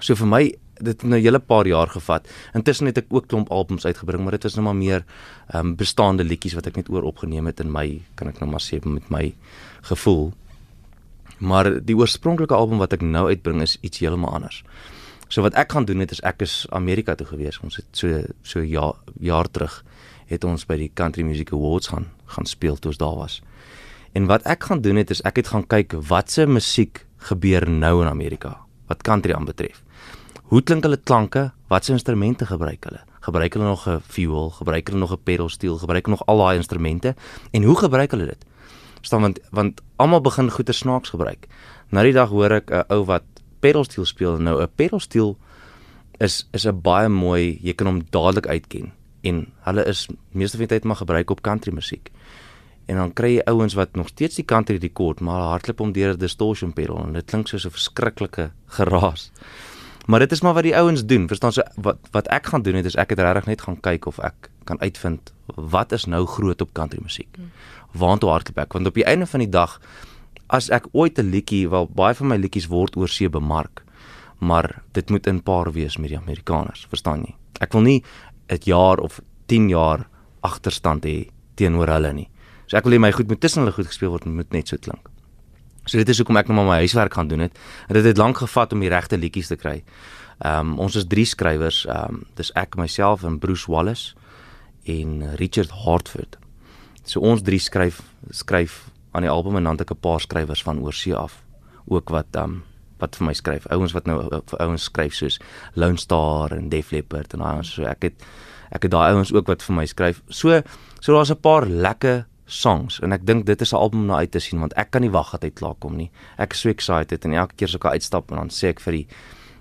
So 0.00 0.14
vir 0.14 0.30
my 0.30 0.42
dit 0.76 0.92
het 0.92 1.02
nou 1.08 1.18
'n 1.18 1.22
hele 1.22 1.38
paar 1.38 1.66
jaar 1.66 1.88
gevat. 1.88 2.28
Intussen 2.54 2.86
het 2.86 2.98
ek 2.98 3.06
ook 3.08 3.28
klomp 3.28 3.50
albums 3.50 3.84
uitgebring, 3.84 4.22
maar 4.22 4.32
dit 4.32 4.42
was 4.42 4.54
nou 4.54 4.64
maar 4.64 4.76
meer 4.76 5.04
ehm 5.48 5.66
um, 5.66 5.76
bestaande 5.76 6.24
liedjies 6.24 6.54
wat 6.54 6.66
ek 6.66 6.76
net 6.76 6.88
oor 6.88 7.02
opgeneem 7.02 7.46
het 7.46 7.60
in 7.60 7.72
my 7.72 8.02
kan 8.14 8.28
ek 8.28 8.40
nou 8.40 8.50
maar 8.50 8.60
sê 8.60 8.84
met 8.84 9.10
my 9.10 9.34
gevoel. 9.82 10.32
Maar 11.38 11.84
die 11.84 11.96
oorspronklike 11.96 12.54
album 12.54 12.78
wat 12.78 12.92
ek 12.92 13.00
nou 13.00 13.28
uitbring 13.28 13.62
is 13.62 13.78
iets 13.80 13.98
heeltemal 13.98 14.30
anders. 14.30 14.64
So 15.28 15.42
wat 15.42 15.54
ek 15.54 15.72
gaan 15.72 15.84
doen 15.84 15.98
het 15.98 16.10
is 16.10 16.20
ek 16.20 16.42
is 16.42 16.66
Amerika 16.70 17.14
toe 17.14 17.26
gewees. 17.26 17.58
Ons 17.60 17.76
het 17.76 17.86
so 17.92 18.22
so 18.42 18.60
ja 18.60 18.92
jaar 19.20 19.50
terug 19.50 19.84
het 20.26 20.44
ons 20.44 20.66
by 20.66 20.76
die 20.76 20.90
Country 20.94 21.22
Music 21.22 21.52
Awards 21.52 21.88
gaan 21.92 22.10
gaan 22.26 22.46
speel 22.46 22.76
toe 22.76 22.90
ons 22.90 22.98
daar 22.98 23.16
was. 23.16 23.40
En 24.12 24.26
wat 24.26 24.42
ek 24.48 24.64
gaan 24.68 24.80
doen 24.80 24.98
het 24.98 25.10
is 25.10 25.22
ek 25.28 25.36
het 25.42 25.50
gaan 25.52 25.66
kyk 25.66 25.94
watse 26.08 26.46
musiek 26.46 27.04
gebeur 27.28 27.68
nou 27.70 28.00
in 28.02 28.08
Amerika 28.10 28.56
wat 28.90 29.02
country 29.02 29.34
aanbetref. 29.34 29.82
Hoe 30.50 30.62
klink 30.62 30.84
hulle 30.86 30.96
klanke? 30.96 31.50
Watse 31.68 31.92
instrumente 31.92 32.46
gebruik 32.46 32.84
hulle? 32.86 33.00
Gebruik 33.26 33.54
hulle 33.54 33.66
nog 33.66 33.86
'n 33.88 34.00
fuel? 34.00 34.50
Gebruik 34.50 34.88
hulle 34.88 34.98
nog 34.98 35.12
'n 35.12 35.22
pedal 35.22 35.48
steel? 35.48 35.78
Gebruik 35.78 36.06
hulle 36.06 36.16
nog 36.18 36.26
al 36.26 36.38
daai 36.38 36.56
instrumente? 36.56 37.14
En 37.50 37.62
hoe 37.62 37.76
gebruik 37.76 38.10
hulle 38.10 38.26
dit? 38.26 38.44
Verstaan 38.98 39.20
want 39.20 39.38
want 39.50 39.80
almal 39.96 40.20
begin 40.20 40.50
goeie 40.50 40.72
snaaks 40.72 41.10
gebruik. 41.10 41.46
Nou 41.90 42.04
die 42.04 42.12
dag 42.12 42.28
hoor 42.28 42.50
ek 42.50 42.70
'n 42.70 42.84
ou 42.88 43.04
wat 43.04 43.24
pedal 43.60 43.84
steel 43.84 44.04
speel 44.04 44.38
nou 44.38 44.62
'n 44.62 44.68
pedal 44.74 45.00
steel 45.00 45.36
is 46.18 46.48
is 46.52 46.66
'n 46.66 46.80
baie 46.80 47.08
mooi, 47.08 47.58
jy 47.62 47.74
kan 47.74 47.86
hom 47.86 48.02
dadelik 48.10 48.46
uitken 48.46 48.92
en 49.20 49.46
hulle 49.66 49.84
is 49.84 50.08
meeste 50.30 50.56
van 50.56 50.66
die 50.66 50.74
tyd 50.76 50.84
maar 50.84 50.96
gebruik 50.96 51.30
op 51.30 51.40
country 51.40 51.72
musiek. 51.72 52.10
En 52.86 52.96
dan 52.96 53.12
kry 53.12 53.36
jy 53.36 53.46
ouens 53.50 53.74
wat 53.74 53.94
nog 53.94 54.08
steeds 54.08 54.38
die 54.38 54.44
country 54.44 54.78
rekord, 54.78 55.20
maar 55.20 55.48
hardloop 55.50 55.80
om 55.80 55.92
deur 55.92 56.14
'n 56.14 56.18
distortion 56.18 56.72
pedal 56.72 57.04
en 57.06 57.12
dit 57.12 57.24
klink 57.24 57.48
soos 57.48 57.66
'n 57.66 57.70
verskriklike 57.70 58.50
geraas. 58.78 59.30
Maar 60.06 60.20
dit 60.20 60.32
is 60.32 60.40
maar 60.40 60.54
wat 60.54 60.62
die 60.62 60.76
ouens 60.76 61.04
doen. 61.06 61.26
Verstaan 61.26 61.52
so 61.52 61.62
wat 61.76 61.98
wat 62.10 62.26
ek 62.28 62.46
gaan 62.46 62.62
doen 62.62 62.74
het 62.74 62.84
is 62.84 62.94
ek 62.94 63.10
het 63.10 63.18
regtig 63.18 63.46
net 63.46 63.60
gaan 63.60 63.80
kyk 63.80 64.06
of 64.06 64.18
ek 64.18 64.50
kan 64.64 64.80
uitvind 64.80 65.32
wat 65.54 65.92
is 65.92 66.04
nou 66.04 66.26
groot 66.26 66.60
op 66.60 66.72
country 66.72 66.98
musiek. 67.02 67.38
Waartoe 67.92 68.30
hardloop 68.30 68.58
ek? 68.58 68.72
Want 68.72 68.86
op 68.86 68.94
die 68.94 69.04
einde 69.04 69.26
van 69.26 69.40
die 69.40 69.50
dag 69.50 69.80
as 70.46 70.70
ek 70.70 70.86
ooit 70.92 71.18
'n 71.18 71.30
liedjie, 71.30 71.68
wel 71.68 71.86
baie 71.86 72.14
van 72.14 72.26
my 72.26 72.36
liedjies 72.36 72.66
word 72.66 72.96
oor 72.96 73.08
see 73.08 73.28
bemark, 73.28 73.82
maar 74.38 74.82
dit 74.92 75.10
moet 75.10 75.26
in 75.26 75.42
paar 75.42 75.72
wees 75.72 75.96
met 75.96 76.08
die 76.08 76.18
Amerikaners, 76.18 76.86
verstaan 76.88 77.20
jy? 77.20 77.34
Ek 77.60 77.72
wil 77.72 77.82
nie 77.82 78.04
'n 78.48 78.58
jaar 78.64 78.98
of 78.98 79.20
10 79.46 79.68
jaar 79.68 80.08
agterstand 80.40 81.04
hê 81.04 81.28
teenoor 81.54 81.88
hulle 81.88 82.12
nie. 82.12 82.28
So 82.66 82.76
ek 82.76 82.84
wil 82.84 82.92
hê 82.98 83.00
my 83.00 83.12
goed 83.12 83.28
moet 83.28 83.40
tussen 83.40 83.62
hulle 83.62 83.74
goed 83.74 83.86
gespeel 83.86 84.10
word 84.10 84.26
en 84.26 84.36
moet 84.36 84.52
net 84.52 84.68
so 84.68 84.76
klink. 84.76 85.10
So 85.86 85.98
dit 85.98 86.08
is 86.08 86.18
hoekom 86.18 86.36
ek 86.36 86.48
nou 86.48 86.56
maar 86.58 86.66
my 86.66 86.78
huiswerk 86.82 87.14
gaan 87.14 87.28
doen 87.28 87.40
het. 87.46 87.58
Dit 87.88 88.04
het 88.04 88.18
lank 88.18 88.38
gevat 88.42 88.72
om 88.72 88.80
die 88.80 88.90
regte 88.90 89.18
liedjies 89.18 89.48
te 89.48 89.56
kry. 89.56 89.82
Ehm 90.44 90.72
um, 90.74 90.78
ons 90.78 90.96
is 90.96 91.06
drie 91.06 91.24
skrywers, 91.24 91.84
ehm 91.86 92.18
um, 92.18 92.24
dis 92.36 92.50
ek 92.54 92.76
myself 92.76 93.24
en 93.24 93.38
Bruce 93.38 93.70
Wallace 93.70 94.14
en 94.84 95.36
Richard 95.36 95.70
Hartford. 95.70 96.38
So 97.04 97.20
ons 97.20 97.42
drie 97.42 97.60
skryf 97.62 98.02
skryf 98.30 98.90
aan 99.12 99.22
die 99.22 99.30
album 99.30 99.56
en 99.56 99.64
dan 99.64 99.78
het 99.78 99.86
ek 99.86 99.96
'n 99.96 100.00
paar 100.00 100.20
skrywers 100.20 100.62
van 100.62 100.82
oorsee 100.82 101.14
af 101.14 101.44
ook 101.86 102.10
wat 102.10 102.26
ehm 102.34 102.44
um, 102.44 102.62
wat 102.98 103.16
vir 103.16 103.26
my 103.26 103.34
skryf. 103.36 103.66
Ouens 103.70 103.94
wat 103.96 104.06
nou 104.06 104.20
vir 104.30 104.62
ouens 104.64 104.88
skryf 104.88 105.14
soos 105.14 105.38
Lone 105.74 105.98
Star 105.98 106.54
en 106.56 106.68
Def 106.72 106.92
Leppard 106.92 107.34
en 107.34 107.44
daai 107.44 107.64
so 107.64 107.84
ek 107.84 108.08
het 108.10 108.26
ek 108.74 108.88
het 108.88 108.92
daai 108.92 109.12
ouens 109.14 109.32
ook 109.32 109.46
wat 109.46 109.62
vir 109.62 109.76
my 109.76 109.86
skryf. 109.86 110.22
So 110.28 110.62
so 111.00 111.12
daar's 111.12 111.30
'n 111.30 111.40
paar 111.40 111.66
lekker 111.66 112.26
songs 112.46 113.00
en 113.02 113.12
ek 113.12 113.26
dink 113.26 113.46
dit 113.46 113.60
is 113.60 113.72
'n 113.72 113.76
album 113.76 114.00
om 114.00 114.06
na 114.06 114.16
uit 114.16 114.30
te 114.30 114.40
sien 114.40 114.60
want 114.60 114.72
ek 114.76 114.90
kan 114.90 115.02
nie 115.02 115.10
wag 115.10 115.30
dat 115.30 115.42
hy 115.42 115.50
klaar 115.50 115.74
kom 115.78 115.96
nie. 115.96 116.10
Ek 116.38 116.52
is 116.52 116.60
so 116.60 116.68
excited 116.68 117.24
en 117.24 117.32
elke 117.32 117.54
keer 117.56 117.68
as 117.68 117.74
ek 117.74 117.84
uitstap 117.84 118.30
en 118.30 118.36
dan 118.36 118.48
sê 118.48 118.68
ek 118.68 118.80
vir 118.80 118.92
die 118.92 119.06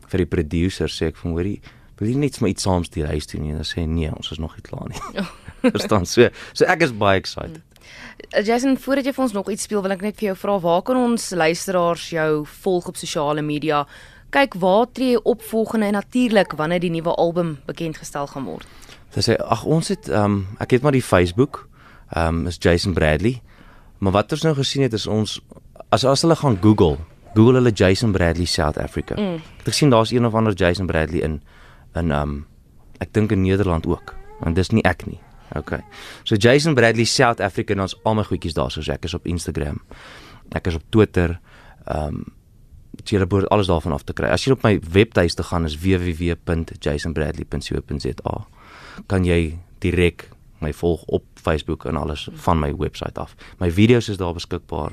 vir 0.08 0.18
die 0.18 0.26
producer 0.26 0.88
sê 0.88 1.08
ek 1.08 1.18
van 1.18 1.32
hoorie 1.32 1.62
wil 1.98 2.10
jy 2.10 2.16
net 2.16 2.38
vir 2.38 2.46
my 2.46 2.50
iets 2.50 2.64
saams 2.64 2.90
die 2.90 3.06
huis 3.06 3.28
doen 3.28 3.42
nie 3.42 3.52
en 3.52 3.62
dan 3.62 3.66
sê 3.66 3.88
nee 3.88 4.12
ons 4.12 4.32
is 4.32 4.40
nog 4.40 4.56
nie 4.56 4.62
klaar 4.62 4.90
nie. 4.90 5.26
Verstaan 5.72 6.06
so 6.06 6.30
so 6.54 6.66
ek 6.66 6.82
is 6.82 6.92
baie 6.92 7.18
excited. 7.18 7.62
Jason, 8.44 8.78
voordat 8.78 9.06
jy 9.06 9.14
vir 9.14 9.24
ons 9.24 9.34
nog 9.36 9.50
iets 9.52 9.64
speel, 9.68 9.82
wil 9.82 9.92
ek 9.96 10.04
net 10.06 10.18
vir 10.20 10.30
jou 10.32 10.36
vra 10.40 10.58
waar 10.64 10.84
kan 10.88 10.98
ons 10.98 11.30
luisteraars 11.36 12.10
jou 12.10 12.30
volg 12.64 12.88
op 12.88 13.00
sosiale 13.00 13.44
media? 13.46 13.86
Kyk 14.36 14.58
waar 14.60 14.88
tree 14.92 15.16
jy 15.16 15.22
op 15.24 15.44
volgende 15.44 15.86
en 15.86 15.98
natuurlik 16.00 16.56
wanneer 16.60 16.80
die 16.84 16.92
nuwe 16.92 17.14
album 17.16 17.58
bekend 17.66 17.98
gestel 17.98 18.28
gaan 18.28 18.48
word. 18.48 18.68
Dis 19.16 19.30
sê 19.30 19.38
ag 19.40 19.64
ons 19.64 19.92
het 19.94 20.10
ehm 20.12 20.24
um, 20.24 20.40
ek 20.60 20.76
het 20.76 20.84
maar 20.84 20.96
die 20.96 21.06
Facebook 21.06 21.68
ehm 22.12 22.42
um, 22.42 22.48
is 22.48 22.58
Jason 22.60 22.94
Bradley. 22.94 23.42
Maar 23.98 24.12
wat 24.12 24.32
ons 24.32 24.44
nou 24.44 24.56
gesien 24.56 24.84
het 24.84 24.94
is 24.94 25.08
ons 25.08 25.40
as 25.90 26.04
as 26.04 26.22
hulle 26.22 26.36
gaan 26.36 26.58
Google, 26.62 26.98
Google 27.34 27.62
hulle 27.62 27.72
Jason 27.72 28.12
Bradley 28.12 28.46
South 28.46 28.78
Africa. 28.78 29.16
Mm. 29.16 29.40
Ek 29.40 29.64
het 29.64 29.74
gesien 29.74 29.90
daar's 29.90 30.12
een 30.12 30.26
of 30.26 30.36
ander 30.36 30.54
Jason 30.54 30.86
Bradley 30.86 31.22
in 31.22 31.42
in 31.96 32.12
ehm 32.12 32.22
um, 32.22 32.46
ek 33.00 33.14
dink 33.14 33.32
in 33.32 33.42
Nederland 33.42 33.88
ook. 33.88 34.16
Want 34.40 34.56
dis 34.56 34.70
nie 34.70 34.84
ek 34.84 35.06
nie. 35.06 35.20
Okay. 35.54 35.80
So 36.24 36.36
Jason 36.36 36.74
Bradley 36.74 37.06
South 37.06 37.40
Africa 37.40 37.74
en 37.74 37.80
ons 37.86 37.96
al 38.04 38.16
my 38.18 38.24
goedjies 38.24 38.54
daar 38.58 38.72
soos 38.74 38.90
ek 38.90 39.06
is 39.06 39.14
op 39.14 39.28
Instagram. 39.30 39.78
Ek 40.56 40.68
is 40.68 40.76
op 40.76 40.84
Twitter. 40.90 41.40
Ehm 41.86 42.08
um, 42.08 42.26
jy 43.04 43.20
moet 43.20 43.50
alles 43.52 43.68
daarvan 43.68 43.92
af 43.92 44.04
te 44.04 44.14
kry. 44.16 44.28
As 44.32 44.46
jy 44.46 44.52
op 44.56 44.64
my 44.64 44.80
webtuiste 44.80 45.44
gaan 45.44 45.66
is 45.68 45.76
www.jasonbradley.co.za. 45.78 48.46
Kan 49.12 49.26
jy 49.28 49.60
direk 49.84 50.30
my 50.64 50.72
volg 50.74 51.04
op 51.06 51.24
Facebook 51.36 51.86
en 51.86 51.96
alles 52.00 52.30
van 52.46 52.60
my 52.60 52.72
webwerf 52.72 53.18
af. 53.18 53.36
My 53.60 53.72
video's 53.72 54.10
is 54.10 54.18
daar 54.18 54.34
beskikbaar 54.34 54.92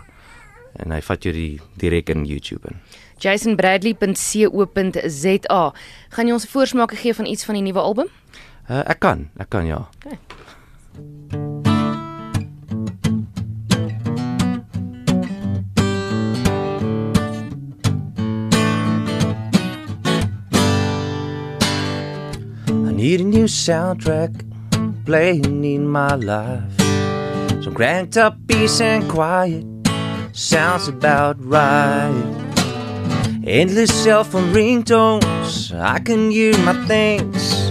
en 0.82 0.90
hy 0.90 1.00
vat 1.04 1.24
jou 1.24 1.34
die 1.34 1.60
direk 1.80 2.08
in 2.10 2.24
YouTube 2.26 2.68
in. 2.68 2.76
jasonbradley.co.za. 3.22 5.72
Gaan 6.10 6.26
jy 6.26 6.32
ons 6.32 6.44
'n 6.44 6.48
voorsmaak 6.48 6.92
gee 6.92 7.14
van 7.14 7.26
iets 7.26 7.44
van 7.44 7.54
die 7.54 7.62
nuwe 7.62 7.80
album? 7.80 8.06
Uh, 8.70 8.82
ek 8.86 9.00
kan, 9.02 9.26
ek 9.42 9.50
kan 9.50 9.66
ja. 9.66 9.90
Okay. 10.06 10.16
I 22.70 22.92
need 22.94 23.20
a 23.20 23.24
new 23.24 23.50
soundtrack 23.50 24.30
playing 25.04 25.64
in 25.64 25.88
my 25.88 26.14
life. 26.14 26.70
Some 27.62 27.74
cranked 27.74 28.16
up 28.16 28.38
peace 28.46 28.80
and 28.80 29.10
quiet 29.10 29.66
sounds 30.32 30.86
about 30.86 31.36
right. 31.44 32.14
Endless 33.44 33.92
cell 33.92 34.22
phone 34.22 34.54
ringtones, 34.54 35.74
I 35.74 35.98
can 35.98 36.30
hear 36.30 36.56
my 36.58 36.74
things. 36.86 37.61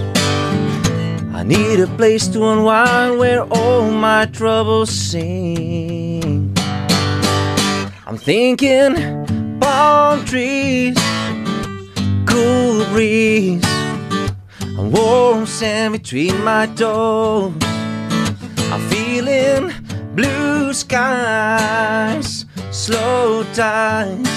I 1.41 1.43
need 1.43 1.79
a 1.79 1.87
place 1.97 2.27
to 2.27 2.45
unwind 2.49 3.17
where 3.17 3.41
all 3.41 3.89
my 3.89 4.27
troubles 4.27 4.91
sing. 4.91 6.55
I'm 8.05 8.15
thinking 8.15 8.93
palm 9.59 10.23
trees, 10.23 10.95
cool 12.27 12.85
breeze, 12.93 13.65
warm 14.77 15.47
sand 15.47 15.93
between 15.93 16.43
my 16.43 16.67
toes. 16.75 17.55
I'm 18.71 18.87
feeling 18.91 19.73
blue 20.13 20.73
skies, 20.73 22.45
slow 22.69 23.43
tides. 23.55 24.29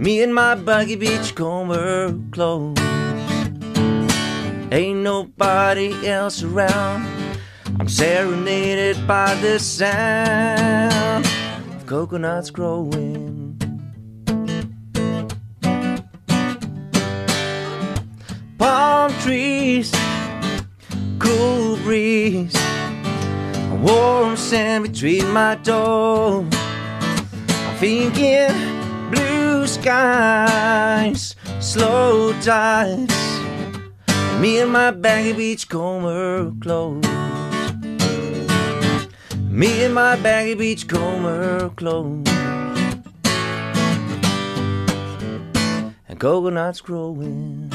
Me 0.00 0.20
and 0.20 0.34
my 0.34 0.56
buggy 0.56 0.96
beachcomber 0.96 2.12
clothes. 2.32 2.85
Ain't 4.72 4.98
nobody 4.98 6.08
else 6.08 6.42
around. 6.42 7.06
I'm 7.78 7.88
serenaded 7.88 9.06
by 9.06 9.34
the 9.36 9.60
sound 9.60 11.24
of 11.24 11.86
coconuts 11.86 12.50
growing. 12.50 13.56
Palm 18.58 19.12
trees, 19.20 19.92
cool 21.20 21.76
breeze, 21.84 22.56
warm 23.82 24.36
sand 24.36 24.88
between 24.88 25.30
my 25.30 25.54
toes. 25.62 26.52
I'm 26.52 27.76
thinking 27.76 28.50
blue 29.12 29.68
skies, 29.68 31.36
slow 31.60 32.32
tides. 32.40 33.35
Me 34.40 34.60
and 34.60 34.70
my 34.70 34.90
baggy 34.90 35.32
beachcomber 35.32 36.52
clothes. 36.60 37.06
Me 39.48 39.84
and 39.84 39.94
my 39.94 40.14
baggy 40.16 40.54
beachcomber 40.54 41.70
clothes. 41.70 42.28
And 46.06 46.20
coconuts 46.20 46.82
growing 46.82 47.65